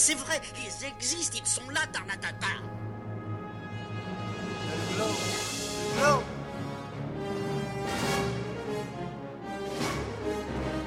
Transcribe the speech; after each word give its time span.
c'est 0.00 0.14
vrai, 0.14 0.40
ils 0.56 0.86
existent, 0.86 1.36
ils 1.38 1.46
sont 1.46 1.68
là, 1.68 1.80
Tarnatata. 1.92 2.46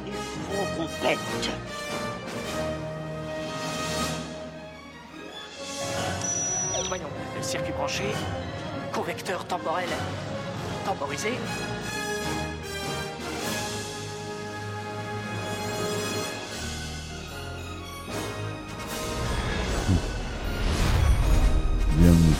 Il 0.07 0.13
faut 0.13 0.65
qu'on. 0.75 0.87
Voyons, 6.87 7.07
circuit 7.41 7.71
branché, 7.73 8.05
convecteur 8.91 9.45
temporel 9.45 9.89
temporisé. 10.85 11.33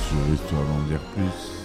Sur 0.10 0.34
Histoire 0.34 0.66
d'en 0.66 0.84
dire 0.84 1.02
plus. 1.16 1.64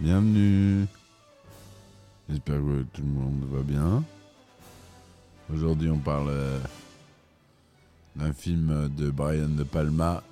Bienvenue. 0.00 0.86
J'espère 2.28 2.56
que 2.56 2.82
tout 2.92 3.02
le 3.02 3.08
monde 3.08 3.44
va 3.50 3.62
bien. 3.62 4.04
Aujourd'hui, 5.52 5.90
on 5.90 5.98
parle 5.98 6.28
euh, 6.30 6.58
d'un 8.16 8.32
film 8.32 8.88
de 8.96 9.10
Brian 9.10 9.48
De 9.48 9.64
Palma. 9.64 10.22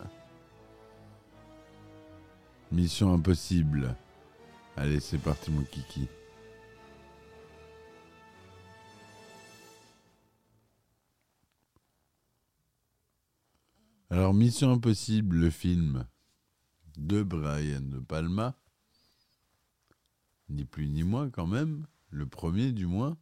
Mission 2.72 3.14
Impossible. 3.14 3.94
Allez, 4.77 5.00
c'est 5.00 5.19
parti, 5.19 5.50
mon 5.50 5.62
kiki. 5.62 6.09
Alors, 14.17 14.33
Mission 14.33 14.70
Impossible, 14.70 15.34
le 15.34 15.51
film 15.51 16.07
de 16.97 17.25
Brian 17.25 17.81
De 17.81 17.98
Palma, 17.98 18.56
ni 20.48 20.65
plus 20.65 20.89
ni 20.89 21.03
moins 21.03 21.31
quand 21.31 21.48
même, 21.48 21.89
le 22.11 22.25
premier 22.25 22.71
du 22.71 22.87
moins, 22.87 23.19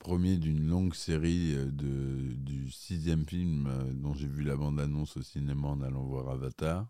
premier 0.00 0.36
d'une 0.36 0.66
longue 0.66 0.96
série 0.96 1.54
euh, 1.54 1.70
du 1.70 2.72
sixième 2.72 3.24
film 3.24 3.68
euh, 3.68 3.92
dont 3.92 4.14
j'ai 4.14 4.26
vu 4.26 4.42
la 4.42 4.56
bande-annonce 4.56 5.16
au 5.16 5.22
cinéma 5.22 5.68
en 5.68 5.80
allant 5.80 6.02
voir 6.02 6.28
Avatar, 6.30 6.88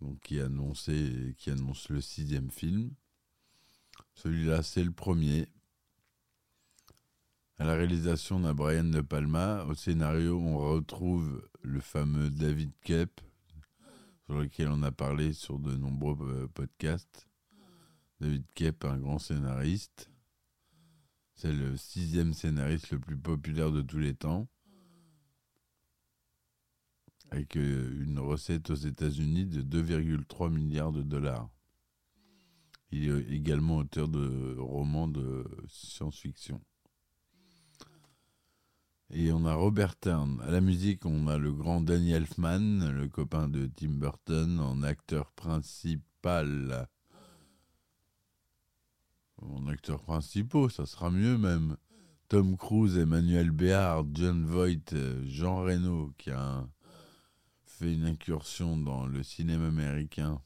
donc 0.00 0.20
qui, 0.20 0.38
annonçait, 0.38 1.34
qui 1.38 1.50
annonce 1.50 1.88
le 1.88 2.00
sixième 2.00 2.52
film. 2.52 2.92
Celui-là, 4.14 4.62
c'est 4.62 4.84
le 4.84 4.92
premier. 4.92 5.48
À 7.60 7.64
la 7.64 7.74
réalisation 7.74 8.38
d'un 8.38 8.54
Brian 8.54 8.84
De 8.84 9.00
Palma, 9.00 9.64
au 9.64 9.74
scénario, 9.74 10.38
on 10.38 10.58
retrouve 10.58 11.42
le 11.62 11.80
fameux 11.80 12.30
David 12.30 12.70
Kep, 12.84 13.20
sur 14.26 14.38
lequel 14.38 14.68
on 14.68 14.84
a 14.84 14.92
parlé 14.92 15.32
sur 15.32 15.58
de 15.58 15.74
nombreux 15.74 16.16
euh, 16.20 16.46
podcasts. 16.54 17.28
David 18.20 18.44
Kep, 18.54 18.84
un 18.84 18.98
grand 18.98 19.18
scénariste. 19.18 20.08
C'est 21.34 21.52
le 21.52 21.76
sixième 21.76 22.32
scénariste 22.32 22.92
le 22.92 23.00
plus 23.00 23.16
populaire 23.18 23.72
de 23.72 23.82
tous 23.82 23.98
les 23.98 24.14
temps. 24.14 24.46
Avec 27.32 27.56
euh, 27.56 28.04
une 28.04 28.20
recette 28.20 28.70
aux 28.70 28.76
États-Unis 28.76 29.46
de 29.46 29.62
2,3 29.62 30.48
milliards 30.48 30.92
de 30.92 31.02
dollars. 31.02 31.50
Il 32.92 33.08
est 33.08 33.34
également 33.34 33.78
auteur 33.78 34.06
de 34.06 34.56
romans 34.60 35.08
de 35.08 35.44
science-fiction. 35.66 36.62
Et 39.10 39.32
on 39.32 39.46
a 39.46 39.54
Robert 39.54 39.96
Town. 39.96 40.38
À 40.42 40.50
la 40.50 40.60
musique, 40.60 41.06
on 41.06 41.28
a 41.28 41.38
le 41.38 41.50
grand 41.50 41.80
Danny 41.80 42.12
Elfman, 42.12 42.90
le 42.90 43.08
copain 43.08 43.48
de 43.48 43.66
Tim 43.66 43.92
Burton, 43.92 44.60
en 44.60 44.82
acteur 44.82 45.32
principal. 45.32 46.86
En 49.40 49.66
acteur 49.66 50.02
principaux, 50.02 50.68
ça 50.68 50.84
sera 50.84 51.10
mieux 51.10 51.38
même. 51.38 51.78
Tom 52.28 52.58
Cruise, 52.58 52.98
Emmanuel 52.98 53.50
Béard, 53.50 54.04
John 54.12 54.44
Voight, 54.44 54.94
Jean 55.24 55.62
Reno, 55.62 56.12
qui 56.18 56.30
a 56.30 56.68
fait 57.64 57.94
une 57.94 58.04
incursion 58.04 58.76
dans 58.76 59.06
le 59.06 59.22
cinéma 59.22 59.68
américain. 59.68 60.42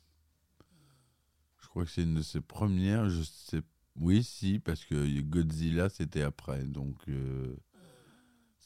Je 1.61 1.67
crois 1.67 1.85
que 1.85 1.91
c'est 1.91 2.05
une 2.05 2.15
de 2.15 2.23
ses 2.23 2.41
premières. 2.41 3.09
Je 3.09 3.23
sais. 3.23 3.63
Oui, 3.97 4.23
si, 4.23 4.61
parce 4.61 4.85
que 4.85 5.21
Godzilla, 5.23 5.89
c'était 5.89 6.23
après. 6.23 6.63
Donc. 6.63 6.97
euh, 7.09 7.57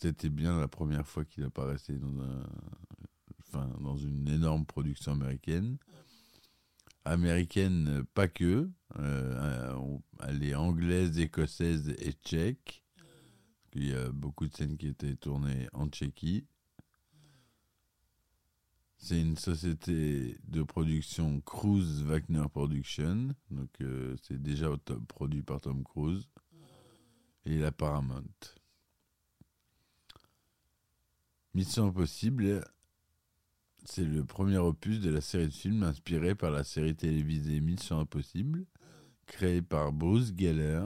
c'était 0.00 0.30
bien 0.30 0.58
la 0.60 0.68
première 0.68 1.06
fois 1.06 1.24
qu'il 1.24 1.44
apparaissait 1.44 1.98
dans, 1.98 2.20
un, 2.20 3.68
dans 3.80 3.96
une 3.96 4.28
énorme 4.28 4.66
production 4.66 5.12
américaine. 5.12 5.78
Américaine, 7.04 8.04
pas 8.14 8.28
que. 8.28 8.68
Euh, 8.98 9.98
elle 10.26 10.42
est 10.42 10.54
anglaise, 10.54 11.18
écossaise 11.18 11.94
et 11.98 12.12
tchèque. 12.12 12.82
Il 13.74 13.88
y 13.88 13.94
a 13.94 14.10
beaucoup 14.10 14.46
de 14.48 14.54
scènes 14.54 14.76
qui 14.76 14.88
étaient 14.88 15.16
tournées 15.16 15.68
en 15.72 15.88
Tchéquie. 15.88 16.46
C'est 18.96 19.20
une 19.20 19.36
société 19.36 20.38
de 20.44 20.62
production 20.62 21.40
Cruise 21.42 22.02
Wagner 22.02 22.48
Production. 22.50 23.34
Donc, 23.50 23.70
euh, 23.82 24.16
c'est 24.22 24.40
déjà 24.42 24.70
produit 25.06 25.42
par 25.42 25.60
Tom 25.60 25.84
Cruise. 25.84 26.28
Et 27.44 27.58
la 27.58 27.70
Paramount. 27.70 28.24
Mission 31.56 31.86
Impossible, 31.86 32.62
c'est 33.86 34.04
le 34.04 34.26
premier 34.26 34.58
opus 34.58 35.00
de 35.00 35.08
la 35.08 35.22
série 35.22 35.46
de 35.46 35.54
films 35.54 35.84
inspiré 35.84 36.34
par 36.34 36.50
la 36.50 36.64
série 36.64 36.94
télévisée 36.94 37.62
Mission 37.62 37.98
Impossible, 37.98 38.66
créée 39.24 39.62
par 39.62 39.90
Bruce 39.90 40.34
Geller, 40.36 40.84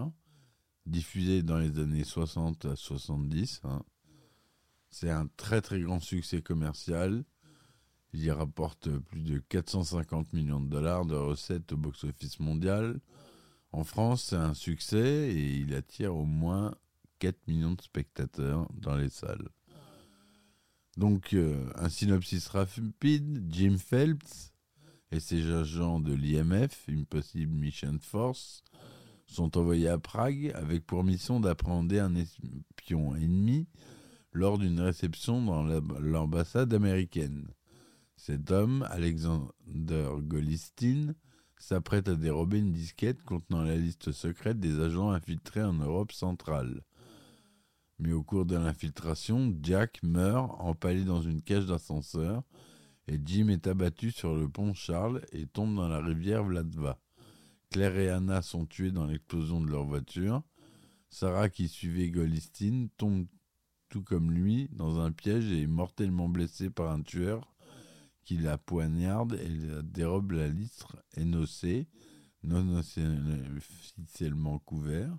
diffusée 0.87 1.43
dans 1.43 1.59
les 1.59 1.77
années 1.81 2.05
60 2.05 2.67
à 2.67 2.77
70. 2.77 3.63
hein. 3.65 3.83
C'est 4.91 5.11
un 5.11 5.27
très 5.37 5.61
très 5.61 5.81
grand 5.81 5.99
succès 5.99 6.41
commercial. 6.41 7.25
Il 8.13 8.23
y 8.23 8.31
rapporte 8.31 8.97
plus 8.97 9.23
de 9.23 9.41
450 9.41 10.33
millions 10.35 10.61
de 10.61 10.69
dollars 10.69 11.05
de 11.05 11.17
recettes 11.17 11.73
au 11.73 11.79
box-office 11.79 12.39
mondial. 12.39 13.01
En 13.73 13.83
France, 13.83 14.23
c'est 14.23 14.37
un 14.37 14.55
succès 14.55 15.33
et 15.35 15.53
il 15.53 15.75
attire 15.75 16.15
au 16.15 16.27
moins 16.27 16.77
4 17.19 17.49
millions 17.49 17.73
de 17.73 17.83
spectateurs 17.83 18.69
dans 18.73 18.95
les 18.95 19.09
salles. 19.09 19.49
Donc, 20.97 21.35
euh, 21.35 21.71
un 21.77 21.89
synopsis 21.89 22.47
rapide 22.49 23.45
Jim 23.49 23.77
Phelps 23.79 24.53
et 25.13 25.21
ses 25.21 25.51
agents 25.51 26.01
de 26.01 26.13
l'IMF, 26.13 26.89
Impossible 26.89 27.53
Mission 27.53 27.99
Force, 28.01 28.63
sont 29.27 29.57
envoyés 29.57 29.89
à 29.89 29.99
Prague 29.99 30.53
avec 30.55 30.85
pour 30.87 31.05
mission 31.05 31.41
d'appréhender 31.41 32.01
un 32.01 32.15
espion 32.17 33.15
ennemi 33.15 33.69
lors 34.33 34.59
d'une 34.59 34.81
réception 34.81 35.43
dans 35.45 35.63
la- 35.65 35.81
l'ambassade 36.01 36.75
américaine. 36.75 37.49
Cet 38.17 38.51
homme, 38.51 38.87
Alexander 38.91 40.09
Golistin, 40.21 41.15
s'apprête 41.57 42.09
à 42.09 42.15
dérober 42.15 42.59
une 42.59 42.73
disquette 42.73 43.23
contenant 43.23 43.63
la 43.63 43.77
liste 43.77 44.13
secrète 44.13 44.61
des 44.61 44.81
agents 44.81 45.11
infiltrés 45.11 45.63
en 45.63 45.75
Europe 45.75 46.13
centrale. 46.13 46.83
Mais 48.01 48.13
au 48.13 48.23
cours 48.23 48.47
de 48.47 48.57
l'infiltration, 48.57 49.55
Jack 49.63 50.03
meurt 50.03 50.51
empalé 50.59 51.05
dans 51.05 51.21
une 51.21 51.43
cage 51.43 51.67
d'ascenseur 51.67 52.43
et 53.07 53.21
Jim 53.23 53.49
est 53.49 53.67
abattu 53.67 54.11
sur 54.11 54.35
le 54.35 54.49
pont 54.49 54.73
Charles 54.73 55.21
et 55.33 55.47
tombe 55.47 55.77
dans 55.77 55.89
la 55.89 56.01
rivière 56.01 56.43
Vladva. 56.43 56.99
Claire 57.71 57.99
et 57.99 58.09
Anna 58.09 58.41
sont 58.41 58.65
tuées 58.65 58.91
dans 58.91 59.05
l'explosion 59.05 59.61
de 59.61 59.71
leur 59.71 59.85
voiture. 59.85 60.43
Sarah, 61.11 61.51
qui 61.51 61.69
suivait 61.69 62.09
Golistin, 62.09 62.87
tombe 62.97 63.27
tout 63.91 64.03
comme 64.03 64.31
lui 64.31 64.71
dans 64.73 64.99
un 64.99 65.13
piège 65.13 65.53
et 65.53 65.63
est 65.63 65.67
mortellement 65.67 66.29
blessée 66.29 66.71
par 66.71 66.91
un 66.91 67.03
tueur 67.03 67.53
qui 68.25 68.39
la 68.39 68.57
poignarde 68.57 69.35
et 69.35 69.49
la 69.49 69.83
dérobe 69.83 70.33
la 70.33 70.49
litre 70.49 70.97
énocée, 71.17 71.87
non 72.45 72.79
officiellement 72.79 74.59
couvert. 74.61 75.15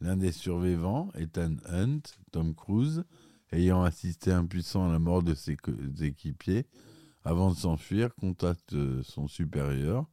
L'un 0.00 0.16
des 0.16 0.32
survivants, 0.32 1.10
Ethan 1.14 1.56
Hunt, 1.66 2.02
Tom 2.32 2.54
Cruise, 2.54 3.04
ayant 3.52 3.82
assisté 3.82 4.32
impuissant 4.32 4.88
à 4.88 4.92
la 4.92 4.98
mort 4.98 5.22
de 5.22 5.34
ses 5.34 5.56
équipiers, 6.00 6.66
avant 7.24 7.50
de 7.50 7.56
s'enfuir, 7.56 8.14
contacte 8.16 8.74
euh, 8.74 9.02
son 9.02 9.28
supérieur, 9.28 10.06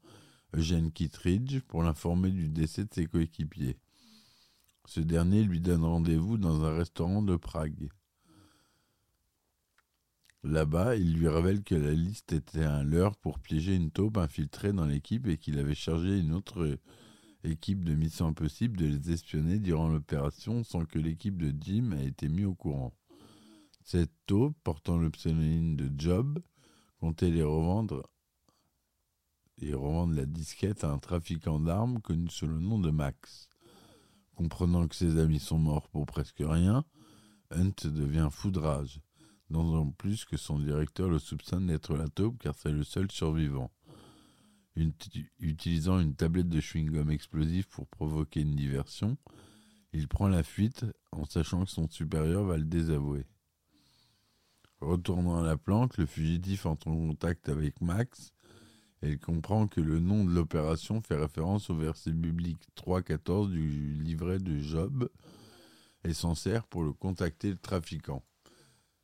Eugene 0.55 0.91
Kittredge, 0.91 1.59
pour 1.67 1.83
l'informer 1.83 2.29
du 2.29 2.47
décès 2.47 2.85
de 2.85 2.93
ses 2.93 3.05
coéquipiers. 3.05 3.77
Ce 4.85 4.99
dernier 4.99 5.43
lui 5.43 5.59
donne 5.59 5.83
rendez-vous 5.83 6.37
dans 6.37 6.63
un 6.63 6.75
restaurant 6.77 7.21
de 7.21 7.35
Prague. 7.35 7.89
Là-bas, 10.43 10.95
il 10.95 11.13
lui 11.13 11.27
révèle 11.27 11.63
que 11.63 11.75
la 11.75 11.93
liste 11.93 12.33
était 12.33 12.63
un 12.63 12.83
leurre 12.83 13.15
pour 13.15 13.39
piéger 13.39 13.75
une 13.75 13.91
taupe 13.91 14.17
infiltrée 14.17 14.73
dans 14.73 14.85
l'équipe 14.85 15.27
et 15.27 15.37
qu'il 15.37 15.59
avait 15.59 15.75
chargé 15.75 16.17
une 16.17 16.33
autre 16.33 16.79
équipe 17.43 17.83
de 17.83 17.95
Mission 17.95 18.27
Impossible 18.27 18.77
de 18.77 18.85
les 18.85 19.11
espionner 19.11 19.59
durant 19.59 19.89
l'opération 19.89 20.63
sans 20.63 20.85
que 20.85 20.99
l'équipe 20.99 21.37
de 21.37 21.53
Jim 21.59 21.91
ait 21.93 22.07
été 22.07 22.27
mis 22.29 22.45
au 22.45 22.53
courant. 22.53 22.93
Cette 23.83 24.11
taupe, 24.27 24.55
portant 24.63 24.97
le 24.97 25.09
pseudonyme 25.09 25.75
de 25.75 25.89
Job, 25.97 26.39
comptait 26.99 27.31
les 27.31 27.43
revendre 27.43 28.07
et 29.59 29.73
revendre 29.73 30.13
la 30.13 30.25
disquette 30.25 30.83
à 30.83 30.91
un 30.91 30.99
trafiquant 30.99 31.59
d'armes 31.59 31.99
connu 32.01 32.29
sous 32.29 32.47
le 32.47 32.59
nom 32.59 32.79
de 32.79 32.91
Max. 32.91 33.49
Comprenant 34.35 34.87
que 34.87 34.95
ses 34.95 35.19
amis 35.19 35.39
sont 35.39 35.57
morts 35.57 35.89
pour 35.89 36.05
presque 36.05 36.39
rien, 36.39 36.85
Hunt 37.51 37.73
devient 37.85 38.29
fou 38.31 38.49
de 38.49 38.59
rage, 38.59 39.01
d'autant 39.49 39.91
plus 39.91 40.25
que 40.25 40.37
son 40.37 40.57
directeur 40.59 41.09
le 41.09 41.19
soupçonne 41.19 41.67
d'être 41.67 41.95
la 41.95 42.07
taupe 42.07 42.39
car 42.39 42.55
c'est 42.55 42.71
le 42.71 42.83
seul 42.83 43.11
survivant. 43.11 43.71
Utilisant 44.75 45.99
une 45.99 46.15
tablette 46.15 46.49
de 46.49 46.61
chewing-gum 46.61 47.11
explosif 47.11 47.67
pour 47.67 47.87
provoquer 47.87 48.41
une 48.41 48.55
diversion, 48.55 49.17
il 49.93 50.07
prend 50.07 50.29
la 50.29 50.43
fuite 50.43 50.85
en 51.11 51.25
sachant 51.25 51.65
que 51.65 51.71
son 51.71 51.89
supérieur 51.89 52.43
va 52.45 52.57
le 52.57 52.63
désavouer. 52.63 53.25
Retournant 54.79 55.43
à 55.43 55.45
la 55.45 55.57
planque, 55.57 55.97
le 55.97 56.05
fugitif 56.05 56.65
entre 56.65 56.87
en 56.87 56.95
contact 56.95 57.49
avec 57.49 57.81
Max 57.81 58.31
et 59.01 59.11
il 59.11 59.19
comprend 59.19 59.67
que 59.67 59.81
le 59.81 59.99
nom 59.99 60.23
de 60.23 60.31
l'opération 60.31 61.01
fait 61.01 61.15
référence 61.15 61.69
au 61.69 61.75
verset 61.75 62.11
biblique 62.11 62.67
3.14 62.77 63.49
du 63.49 64.01
livret 64.01 64.39
de 64.39 64.59
Job 64.59 65.09
et 66.03 66.13
s'en 66.13 66.35
sert 66.35 66.65
pour 66.67 66.83
le 66.83 66.93
contacter 66.93 67.49
le 67.49 67.57
trafiquant. 67.57 68.23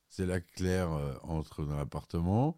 C'est 0.10 0.26
là 0.26 0.40
que 0.40 0.52
Claire 0.54 0.92
euh, 0.92 1.16
entre 1.24 1.66
dans 1.66 1.76
l'appartement. 1.76 2.58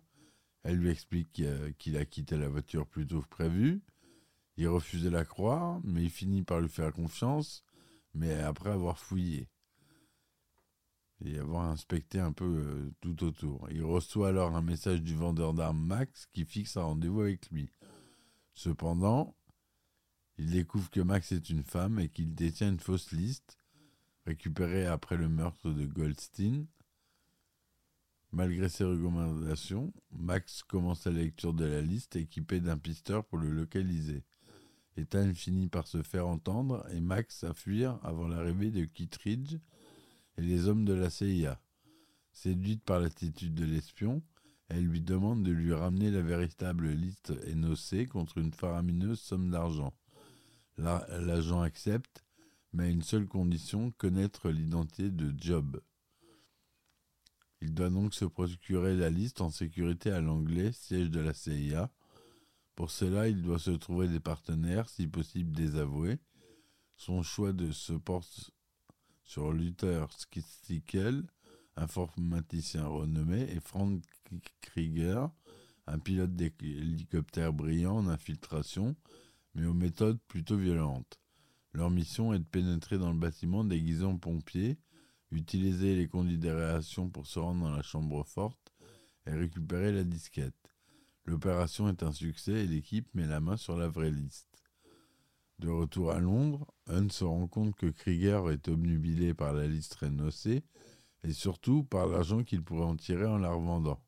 Elle 0.64 0.78
lui 0.78 0.90
explique 0.90 1.42
qu'il 1.78 1.98
a 1.98 2.06
quitté 2.06 2.38
la 2.38 2.50
voiture 2.50 2.86
plus 2.86 3.08
tôt 3.08 3.22
que 3.22 3.28
prévu. 3.28 3.82
Il 4.58 4.68
refuse 4.68 5.04
de 5.04 5.10
la 5.10 5.24
croire, 5.24 5.80
mais 5.84 6.04
il 6.04 6.10
finit 6.10 6.44
par 6.44 6.60
lui 6.60 6.70
faire 6.70 6.92
confiance, 6.92 7.64
mais 8.14 8.34
après 8.34 8.72
avoir 8.72 9.00
fouillé 9.00 9.48
et 11.24 11.38
avoir 11.38 11.66
inspecté 11.66 12.20
un 12.20 12.32
peu 12.32 12.46
euh, 12.46 12.92
tout 13.02 13.24
autour. 13.24 13.68
Il 13.72 13.84
reçoit 13.84 14.30
alors 14.30 14.56
un 14.56 14.62
message 14.62 15.02
du 15.02 15.16
vendeur 15.16 15.54
d'armes 15.54 15.86
Max 15.86 16.28
qui 16.32 16.46
fixe 16.46 16.78
un 16.78 16.84
rendez-vous 16.84 17.22
avec 17.22 17.50
lui. 17.52 17.70
Cependant, 18.54 19.36
il 20.38 20.52
découvre 20.52 20.90
que 20.90 21.02
Max 21.02 21.32
est 21.32 21.50
une 21.50 21.64
femme 21.64 22.00
et 22.00 22.10
qu'il 22.10 22.34
détient 22.36 22.70
une 22.70 22.80
fausse 22.80 23.12
liste 23.12 23.58
récupérée 24.26 24.86
après 24.86 25.18
le 25.18 25.28
meurtre 25.28 25.72
de 25.72 25.86
Goldstein. 25.86 26.66
Malgré 28.32 28.70
ses 28.70 28.84
recommandations, 28.84 29.92
Max 30.12 30.62
commence 30.62 31.06
la 31.06 31.14
lecture 31.14 31.54
de 31.54 31.66
la 31.66 31.82
liste 31.82 32.16
équipé 32.16 32.60
d'un 32.60 32.78
pisteur 32.78 33.26
pour 33.26 33.40
le 33.40 33.50
localiser. 33.50 34.24
Ethan 34.98 35.34
finit 35.34 35.68
par 35.68 35.88
se 35.88 36.04
faire 36.04 36.28
entendre 36.28 36.86
et 36.92 37.02
Max 37.02 37.44
à 37.44 37.54
fuir 37.54 38.00
avant 38.04 38.28
l'arrivée 38.28 38.70
de 38.70 38.86
Kittridge 38.86 39.56
et 40.38 40.42
les 40.42 40.68
hommes 40.68 40.86
de 40.86 40.94
la 40.94 41.10
CIA. 41.10 41.60
Séduite 42.32 42.84
par 42.84 43.00
l'attitude 43.00 43.56
de 43.56 43.66
l'espion, 43.66 44.22
elle 44.68 44.86
lui 44.86 45.02
demande 45.02 45.44
de 45.44 45.52
lui 45.52 45.74
ramener 45.74 46.12
la 46.12 46.22
véritable 46.22 46.90
liste 46.90 47.34
énoncée 47.48 48.06
contre 48.06 48.38
une 48.38 48.54
faramineuse 48.54 49.20
somme 49.20 49.50
d'argent. 49.50 49.94
L'agent 50.78 51.62
accepte, 51.62 52.24
mais 52.74 52.86
à 52.86 52.90
une 52.90 53.02
seule 53.02 53.28
condition, 53.28 53.92
connaître 53.98 54.50
l'identité 54.50 55.10
de 55.10 55.34
Job. 55.36 55.82
Il 57.62 57.74
doit 57.74 57.90
donc 57.90 58.14
se 58.14 58.26
procurer 58.26 58.96
la 58.96 59.10
liste 59.10 59.42
en 59.42 59.50
sécurité 59.50 60.12
à 60.12 60.22
l'anglais, 60.22 60.72
siège 60.72 61.10
de 61.10 61.20
la 61.20 61.34
CIA. 61.34 61.92
Pour 62.76 62.92
cela, 62.92 63.28
il 63.28 63.42
doit 63.42 63.60
se 63.60 63.72
trouver 63.72 64.08
des 64.08 64.22
partenaires, 64.22 64.88
si 64.90 65.08
possible 65.08 65.52
désavoués. 65.52 66.20
Son 66.96 67.22
choix 67.24 67.52
se 67.72 67.94
porte 67.94 68.52
sur 69.24 69.52
Luther 69.52 70.08
Stickel, 70.12 71.24
informaticien 71.76 72.88
renommé, 72.88 73.42
et 73.42 73.60
Frank 73.60 74.02
Krieger, 74.62 75.30
un 75.88 76.00
pilote 76.00 76.36
d'hélicoptère 76.36 77.52
brillant 77.52 77.98
en 77.98 78.08
infiltration, 78.08 78.96
mais 79.54 79.66
aux 79.66 79.74
méthodes 79.74 80.20
plutôt 80.28 80.58
violentes. 80.58 81.20
Leur 81.74 81.90
mission 81.90 82.34
est 82.34 82.40
de 82.40 82.44
pénétrer 82.44 82.98
dans 82.98 83.12
le 83.12 83.20
bâtiment 83.20 83.64
déguisé 83.64 84.06
en 84.06 84.18
pompier, 84.18 84.78
utiliser 85.32 85.96
les 85.96 86.08
conduits 86.08 86.38
d'aération 86.38 87.10
pour 87.10 87.28
se 87.28 87.40
rendre 87.40 87.62
dans 87.62 87.76
la 87.76 87.84
chambre 87.84 88.24
forte 88.26 88.74
et 89.26 89.32
récupérer 89.32 89.92
la 89.92 90.04
disquette. 90.04 90.56
L'opération 91.26 91.88
est 91.90 92.04
un 92.04 92.12
succès 92.12 92.64
et 92.64 92.68
l'équipe 92.68 93.08
met 93.14 93.28
la 93.28 93.40
main 93.40 93.58
sur 93.58 93.78
la 93.78 93.88
vraie 93.88 94.12
liste. 94.12 94.48
De 95.60 95.70
retour 95.70 96.12
à 96.12 96.20
Londres, 96.20 96.66
Hunt 96.88 97.10
se 97.10 97.24
rend 97.26 97.48
compte 97.48 97.76
que 97.76 97.88
Krieger 97.88 98.50
est 98.50 98.68
obnubilé 98.70 99.34
par 99.34 99.54
la 99.54 99.68
liste 99.68 99.96
rénocée 99.96 100.64
et 101.24 101.34
surtout 101.34 101.84
par 101.84 102.08
l'argent 102.08 102.44
qu'il 102.44 102.64
pourrait 102.64 102.86
en 102.86 102.96
tirer 102.96 103.26
en 103.26 103.38
la 103.38 103.52
revendant. 103.52 104.02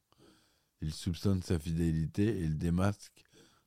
Il 0.81 0.94
soupçonne 0.94 1.44
sa 1.44 1.59
fidélité 1.59 2.39
et 2.39 2.47
le 2.47 2.56
démasque 2.56 3.23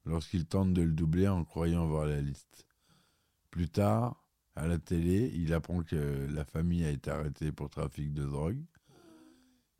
lorsqu'il 0.06 0.46
tente 0.46 0.72
de 0.72 0.82
le 0.82 0.92
doubler 0.92 1.28
en 1.28 1.44
croyant 1.44 1.86
voir 1.86 2.06
la 2.06 2.20
liste. 2.20 2.66
Plus 3.50 3.68
tard, 3.68 4.23
à 4.56 4.66
la 4.66 4.78
télé, 4.78 5.32
il 5.34 5.52
apprend 5.52 5.82
que 5.82 6.26
la 6.30 6.44
famille 6.44 6.84
a 6.84 6.90
été 6.90 7.10
arrêtée 7.10 7.52
pour 7.52 7.70
trafic 7.70 8.12
de 8.12 8.24
drogue. 8.24 8.62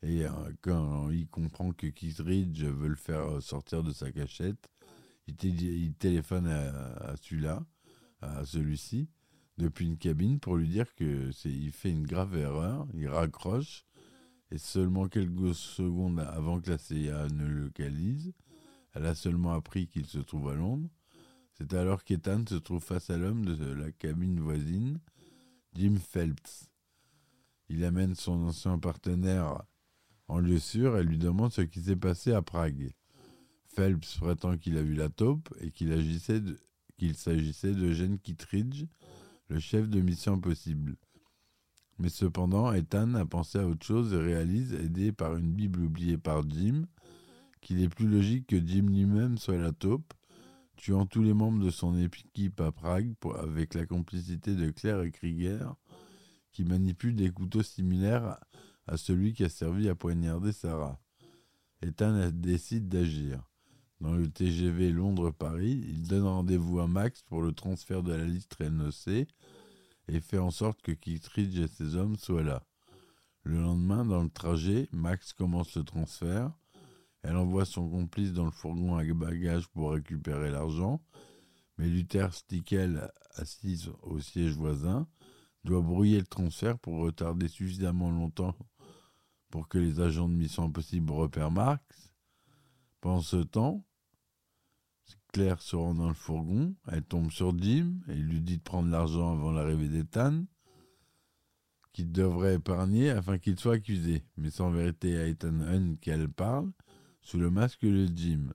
Et 0.02 0.26
euh, 0.26 0.30
quand 0.60 1.10
il 1.10 1.28
comprend 1.28 1.72
que 1.72 1.86
Kittridge 1.86 2.62
veut 2.64 2.88
le 2.88 2.96
faire 2.96 3.40
sortir 3.40 3.82
de 3.82 3.92
sa 3.92 4.12
cachette, 4.12 4.68
il, 5.26 5.94
téléphone 5.94 6.46
à 6.48 7.14
celui-là 7.16 7.64
à 8.20 8.44
celui-ci 8.44 9.08
depuis 9.58 9.86
une 9.86 9.98
cabine 9.98 10.40
pour 10.40 10.56
lui 10.56 10.68
dire 10.68 10.94
que 10.94 11.30
c'est 11.32 11.50
il 11.50 11.72
fait 11.72 11.90
une 11.90 12.06
grave 12.06 12.36
erreur, 12.36 12.86
il 12.94 13.08
raccroche 13.08 13.84
et 14.50 14.58
seulement 14.58 15.08
quelques 15.08 15.54
secondes 15.54 16.20
avant 16.20 16.60
que 16.60 16.70
la 16.70 16.78
CIA 16.78 17.28
ne 17.28 17.46
le 17.46 17.64
localise, 17.64 18.32
elle 18.94 19.06
a 19.06 19.14
seulement 19.14 19.52
appris 19.52 19.88
qu'il 19.88 20.06
se 20.06 20.18
trouve 20.18 20.48
à 20.48 20.54
Londres. 20.54 20.88
C'est 21.56 21.72
alors 21.74 22.02
qu'Ethan 22.02 22.44
se 22.48 22.56
trouve 22.56 22.82
face 22.82 23.10
à 23.10 23.16
l'homme 23.16 23.44
de 23.44 23.72
la 23.72 23.92
cabine 23.92 24.40
voisine, 24.40 24.98
Jim 25.74 25.94
Phelps. 25.96 26.68
Il 27.68 27.84
amène 27.84 28.16
son 28.16 28.42
ancien 28.42 28.78
partenaire 28.78 29.62
en 30.26 30.40
lieu 30.40 30.58
sûr 30.58 30.98
et 30.98 31.04
lui 31.04 31.16
demande 31.16 31.52
ce 31.52 31.60
qui 31.60 31.80
s'est 31.80 31.96
passé 31.96 32.32
à 32.32 32.42
Prague. 32.42 32.92
Phelps 33.68 34.18
prétend 34.18 34.56
qu'il 34.56 34.76
a 34.78 34.82
vu 34.82 34.94
la 34.94 35.08
taupe 35.08 35.48
et 35.60 35.70
qu'il 35.70 35.92
s'agissait 35.92 36.40
de 37.72 37.92
Gene 37.92 38.18
Kittridge, 38.18 38.86
le 39.48 39.60
chef 39.60 39.88
de 39.88 40.00
Mission 40.00 40.34
Impossible. 40.34 40.96
Mais 41.98 42.08
cependant, 42.08 42.72
Ethan 42.72 43.14
a 43.14 43.24
pensé 43.24 43.58
à 43.58 43.66
autre 43.66 43.86
chose 43.86 44.12
et 44.12 44.18
réalise, 44.18 44.74
aidé 44.74 45.12
par 45.12 45.36
une 45.36 45.52
Bible 45.52 45.82
oubliée 45.82 46.18
par 46.18 46.48
Jim, 46.48 46.86
qu'il 47.60 47.80
est 47.80 47.88
plus 47.88 48.08
logique 48.08 48.48
que 48.48 48.58
Jim 48.58 48.88
lui-même 48.88 49.38
soit 49.38 49.56
la 49.56 49.70
taupe, 49.72 50.12
tuant 50.76 51.06
tous 51.06 51.22
les 51.22 51.34
membres 51.34 51.64
de 51.64 51.70
son 51.70 51.96
équipe 51.98 52.60
à 52.60 52.72
Prague 52.72 53.14
avec 53.38 53.74
la 53.74 53.86
complicité 53.86 54.54
de 54.54 54.70
Claire 54.70 55.02
et 55.02 55.10
Krieger, 55.10 55.74
qui 56.52 56.64
manipulent 56.64 57.16
des 57.16 57.30
couteaux 57.30 57.62
similaires 57.62 58.38
à 58.86 58.96
celui 58.96 59.32
qui 59.32 59.44
a 59.44 59.48
servi 59.48 59.88
à 59.88 59.94
poignarder 59.94 60.52
Sarah. 60.52 61.00
Ethan 61.82 62.30
décide 62.32 62.88
d'agir. 62.88 63.42
Dans 64.00 64.14
le 64.14 64.28
TGV 64.28 64.90
Londres-Paris, 64.90 65.82
il 65.88 66.06
donne 66.06 66.24
rendez-vous 66.24 66.80
à 66.80 66.86
Max 66.86 67.22
pour 67.22 67.42
le 67.42 67.52
transfert 67.52 68.02
de 68.02 68.12
la 68.12 68.24
liste 68.24 68.54
rénocée 68.54 69.26
et 70.08 70.20
fait 70.20 70.38
en 70.38 70.50
sorte 70.50 70.82
que 70.82 70.92
Kittridge 70.92 71.58
et 71.58 71.68
ses 71.68 71.96
hommes 71.96 72.16
soient 72.16 72.42
là. 72.42 72.62
Le 73.42 73.60
lendemain, 73.60 74.04
dans 74.04 74.22
le 74.22 74.30
trajet, 74.30 74.88
Max 74.92 75.32
commence 75.32 75.76
le 75.76 75.84
transfert. 75.84 76.50
Elle 77.24 77.36
envoie 77.36 77.64
son 77.64 77.88
complice 77.88 78.34
dans 78.34 78.44
le 78.44 78.50
fourgon 78.50 78.96
à 78.96 79.04
bagages 79.14 79.66
pour 79.68 79.92
récupérer 79.92 80.50
l'argent, 80.50 81.02
mais 81.78 81.88
Luther 81.88 82.34
Stickel, 82.34 83.10
assis 83.36 83.88
au 84.02 84.20
siège 84.20 84.52
voisin, 84.52 85.08
doit 85.64 85.80
brouiller 85.80 86.18
le 86.18 86.26
transfert 86.26 86.78
pour 86.78 86.98
retarder 86.98 87.48
suffisamment 87.48 88.10
longtemps 88.10 88.54
pour 89.50 89.68
que 89.68 89.78
les 89.78 90.00
agents 90.00 90.28
de 90.28 90.34
Mission 90.34 90.64
Impossible 90.64 91.10
repèrent 91.12 91.50
Max. 91.50 92.12
Pendant 93.00 93.22
ce 93.22 93.36
temps, 93.36 93.86
Claire 95.32 95.62
se 95.62 95.76
rend 95.76 95.94
dans 95.94 96.08
le 96.08 96.14
fourgon, 96.14 96.74
elle 96.88 97.04
tombe 97.04 97.30
sur 97.30 97.58
Jim 97.58 98.00
et 98.08 98.14
lui 98.14 98.42
dit 98.42 98.58
de 98.58 98.62
prendre 98.62 98.90
l'argent 98.90 99.32
avant 99.32 99.50
l'arrivée 99.50 99.88
d'Ethan, 99.88 100.44
qu'il 101.92 102.12
devrait 102.12 102.56
épargner 102.56 103.10
afin 103.10 103.38
qu'il 103.38 103.58
soit 103.58 103.74
accusé. 103.74 104.24
Mais 104.36 104.50
c'est 104.50 104.62
en 104.62 104.70
vérité 104.70 105.18
à 105.18 105.26
Ethan 105.26 105.60
Hunt 105.60 105.96
qu'elle 106.02 106.28
parle, 106.28 106.70
sous 107.24 107.38
le 107.38 107.50
masque 107.50 107.84
de 107.84 108.06
Jim. 108.14 108.52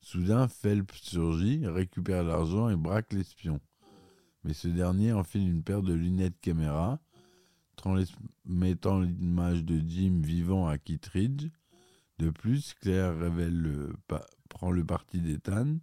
Soudain, 0.00 0.48
Phelps 0.48 0.96
surgit, 1.02 1.66
récupère 1.66 2.24
l'argent 2.24 2.70
et 2.70 2.76
braque 2.76 3.12
l'espion. 3.12 3.60
Mais 4.42 4.54
ce 4.54 4.68
dernier 4.68 5.12
enfile 5.12 5.46
une 5.46 5.62
paire 5.62 5.82
de 5.82 5.92
lunettes 5.92 6.40
caméra, 6.40 6.98
transmettant 7.76 9.00
l'image 9.00 9.64
de 9.64 9.78
Jim 9.86 10.22
vivant 10.24 10.66
à 10.66 10.78
Kittridge. 10.78 11.50
De 12.18 12.30
plus, 12.30 12.74
Claire 12.80 13.18
révèle 13.18 13.56
le, 13.56 13.92
prend 14.48 14.70
le 14.70 14.84
parti 14.84 15.20
d'Ethan. 15.20 15.76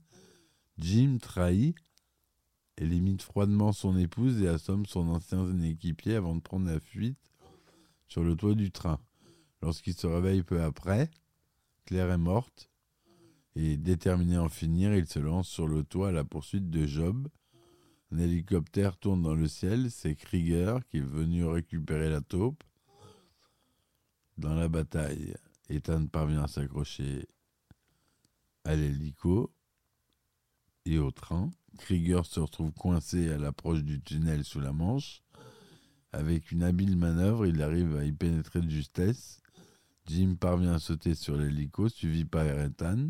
Jim 0.79 1.17
trahit 1.21 1.75
et 2.77 2.85
limite 2.85 3.21
froidement 3.21 3.71
son 3.71 3.97
épouse 3.97 4.41
et 4.41 4.47
assomme 4.47 4.85
son 4.85 5.07
ancien 5.09 5.59
équipier 5.61 6.15
avant 6.15 6.35
de 6.35 6.41
prendre 6.41 6.67
la 6.67 6.79
fuite 6.79 7.17
sur 8.07 8.23
le 8.23 8.35
toit 8.35 8.55
du 8.55 8.71
train. 8.71 8.99
Lorsqu'il 9.61 9.93
se 9.93 10.05
réveille 10.05 10.43
peu 10.43 10.61
après, 10.61 11.09
Claire 11.87 12.11
est 12.11 12.17
morte 12.17 12.69
et 13.55 13.77
déterminé 13.77 14.35
à 14.35 14.43
en 14.43 14.49
finir, 14.49 14.93
il 14.93 15.07
se 15.07 15.19
lance 15.19 15.47
sur 15.47 15.69
le 15.69 15.85
toit 15.85 16.09
à 16.09 16.11
la 16.11 16.25
poursuite 16.25 16.69
de 16.69 16.85
Job. 16.85 17.29
Un 18.11 18.17
hélicoptère 18.17 18.97
tourne 18.97 19.21
dans 19.21 19.33
le 19.33 19.47
ciel, 19.47 19.89
c'est 19.89 20.15
Krieger 20.15 20.85
qui 20.89 20.97
est 20.97 20.99
venu 20.99 21.45
récupérer 21.45 22.09
la 22.09 22.19
taupe. 22.19 22.61
Dans 24.37 24.53
la 24.53 24.67
bataille, 24.67 25.33
Ethan 25.69 26.07
parvient 26.07 26.43
à 26.43 26.47
s'accrocher 26.49 27.25
à 28.65 28.75
l'hélico 28.75 29.53
et 30.83 30.99
au 30.99 31.11
train. 31.11 31.51
Krieger 31.77 32.25
se 32.25 32.41
retrouve 32.41 32.73
coincé 32.73 33.29
à 33.31 33.37
l'approche 33.37 33.83
du 33.83 34.01
tunnel 34.01 34.43
sous 34.43 34.59
la 34.59 34.73
Manche. 34.73 35.23
Avec 36.11 36.51
une 36.51 36.63
habile 36.63 36.97
manœuvre, 36.97 37.45
il 37.45 37.61
arrive 37.61 37.95
à 37.95 38.03
y 38.03 38.11
pénétrer 38.11 38.59
de 38.59 38.69
justesse. 38.69 39.41
Jim 40.07 40.35
parvient 40.39 40.73
à 40.73 40.79
sauter 40.79 41.15
sur 41.15 41.35
l'hélico, 41.35 41.89
suivi 41.89 42.23
par 42.23 42.45
Ethan. 42.45 43.09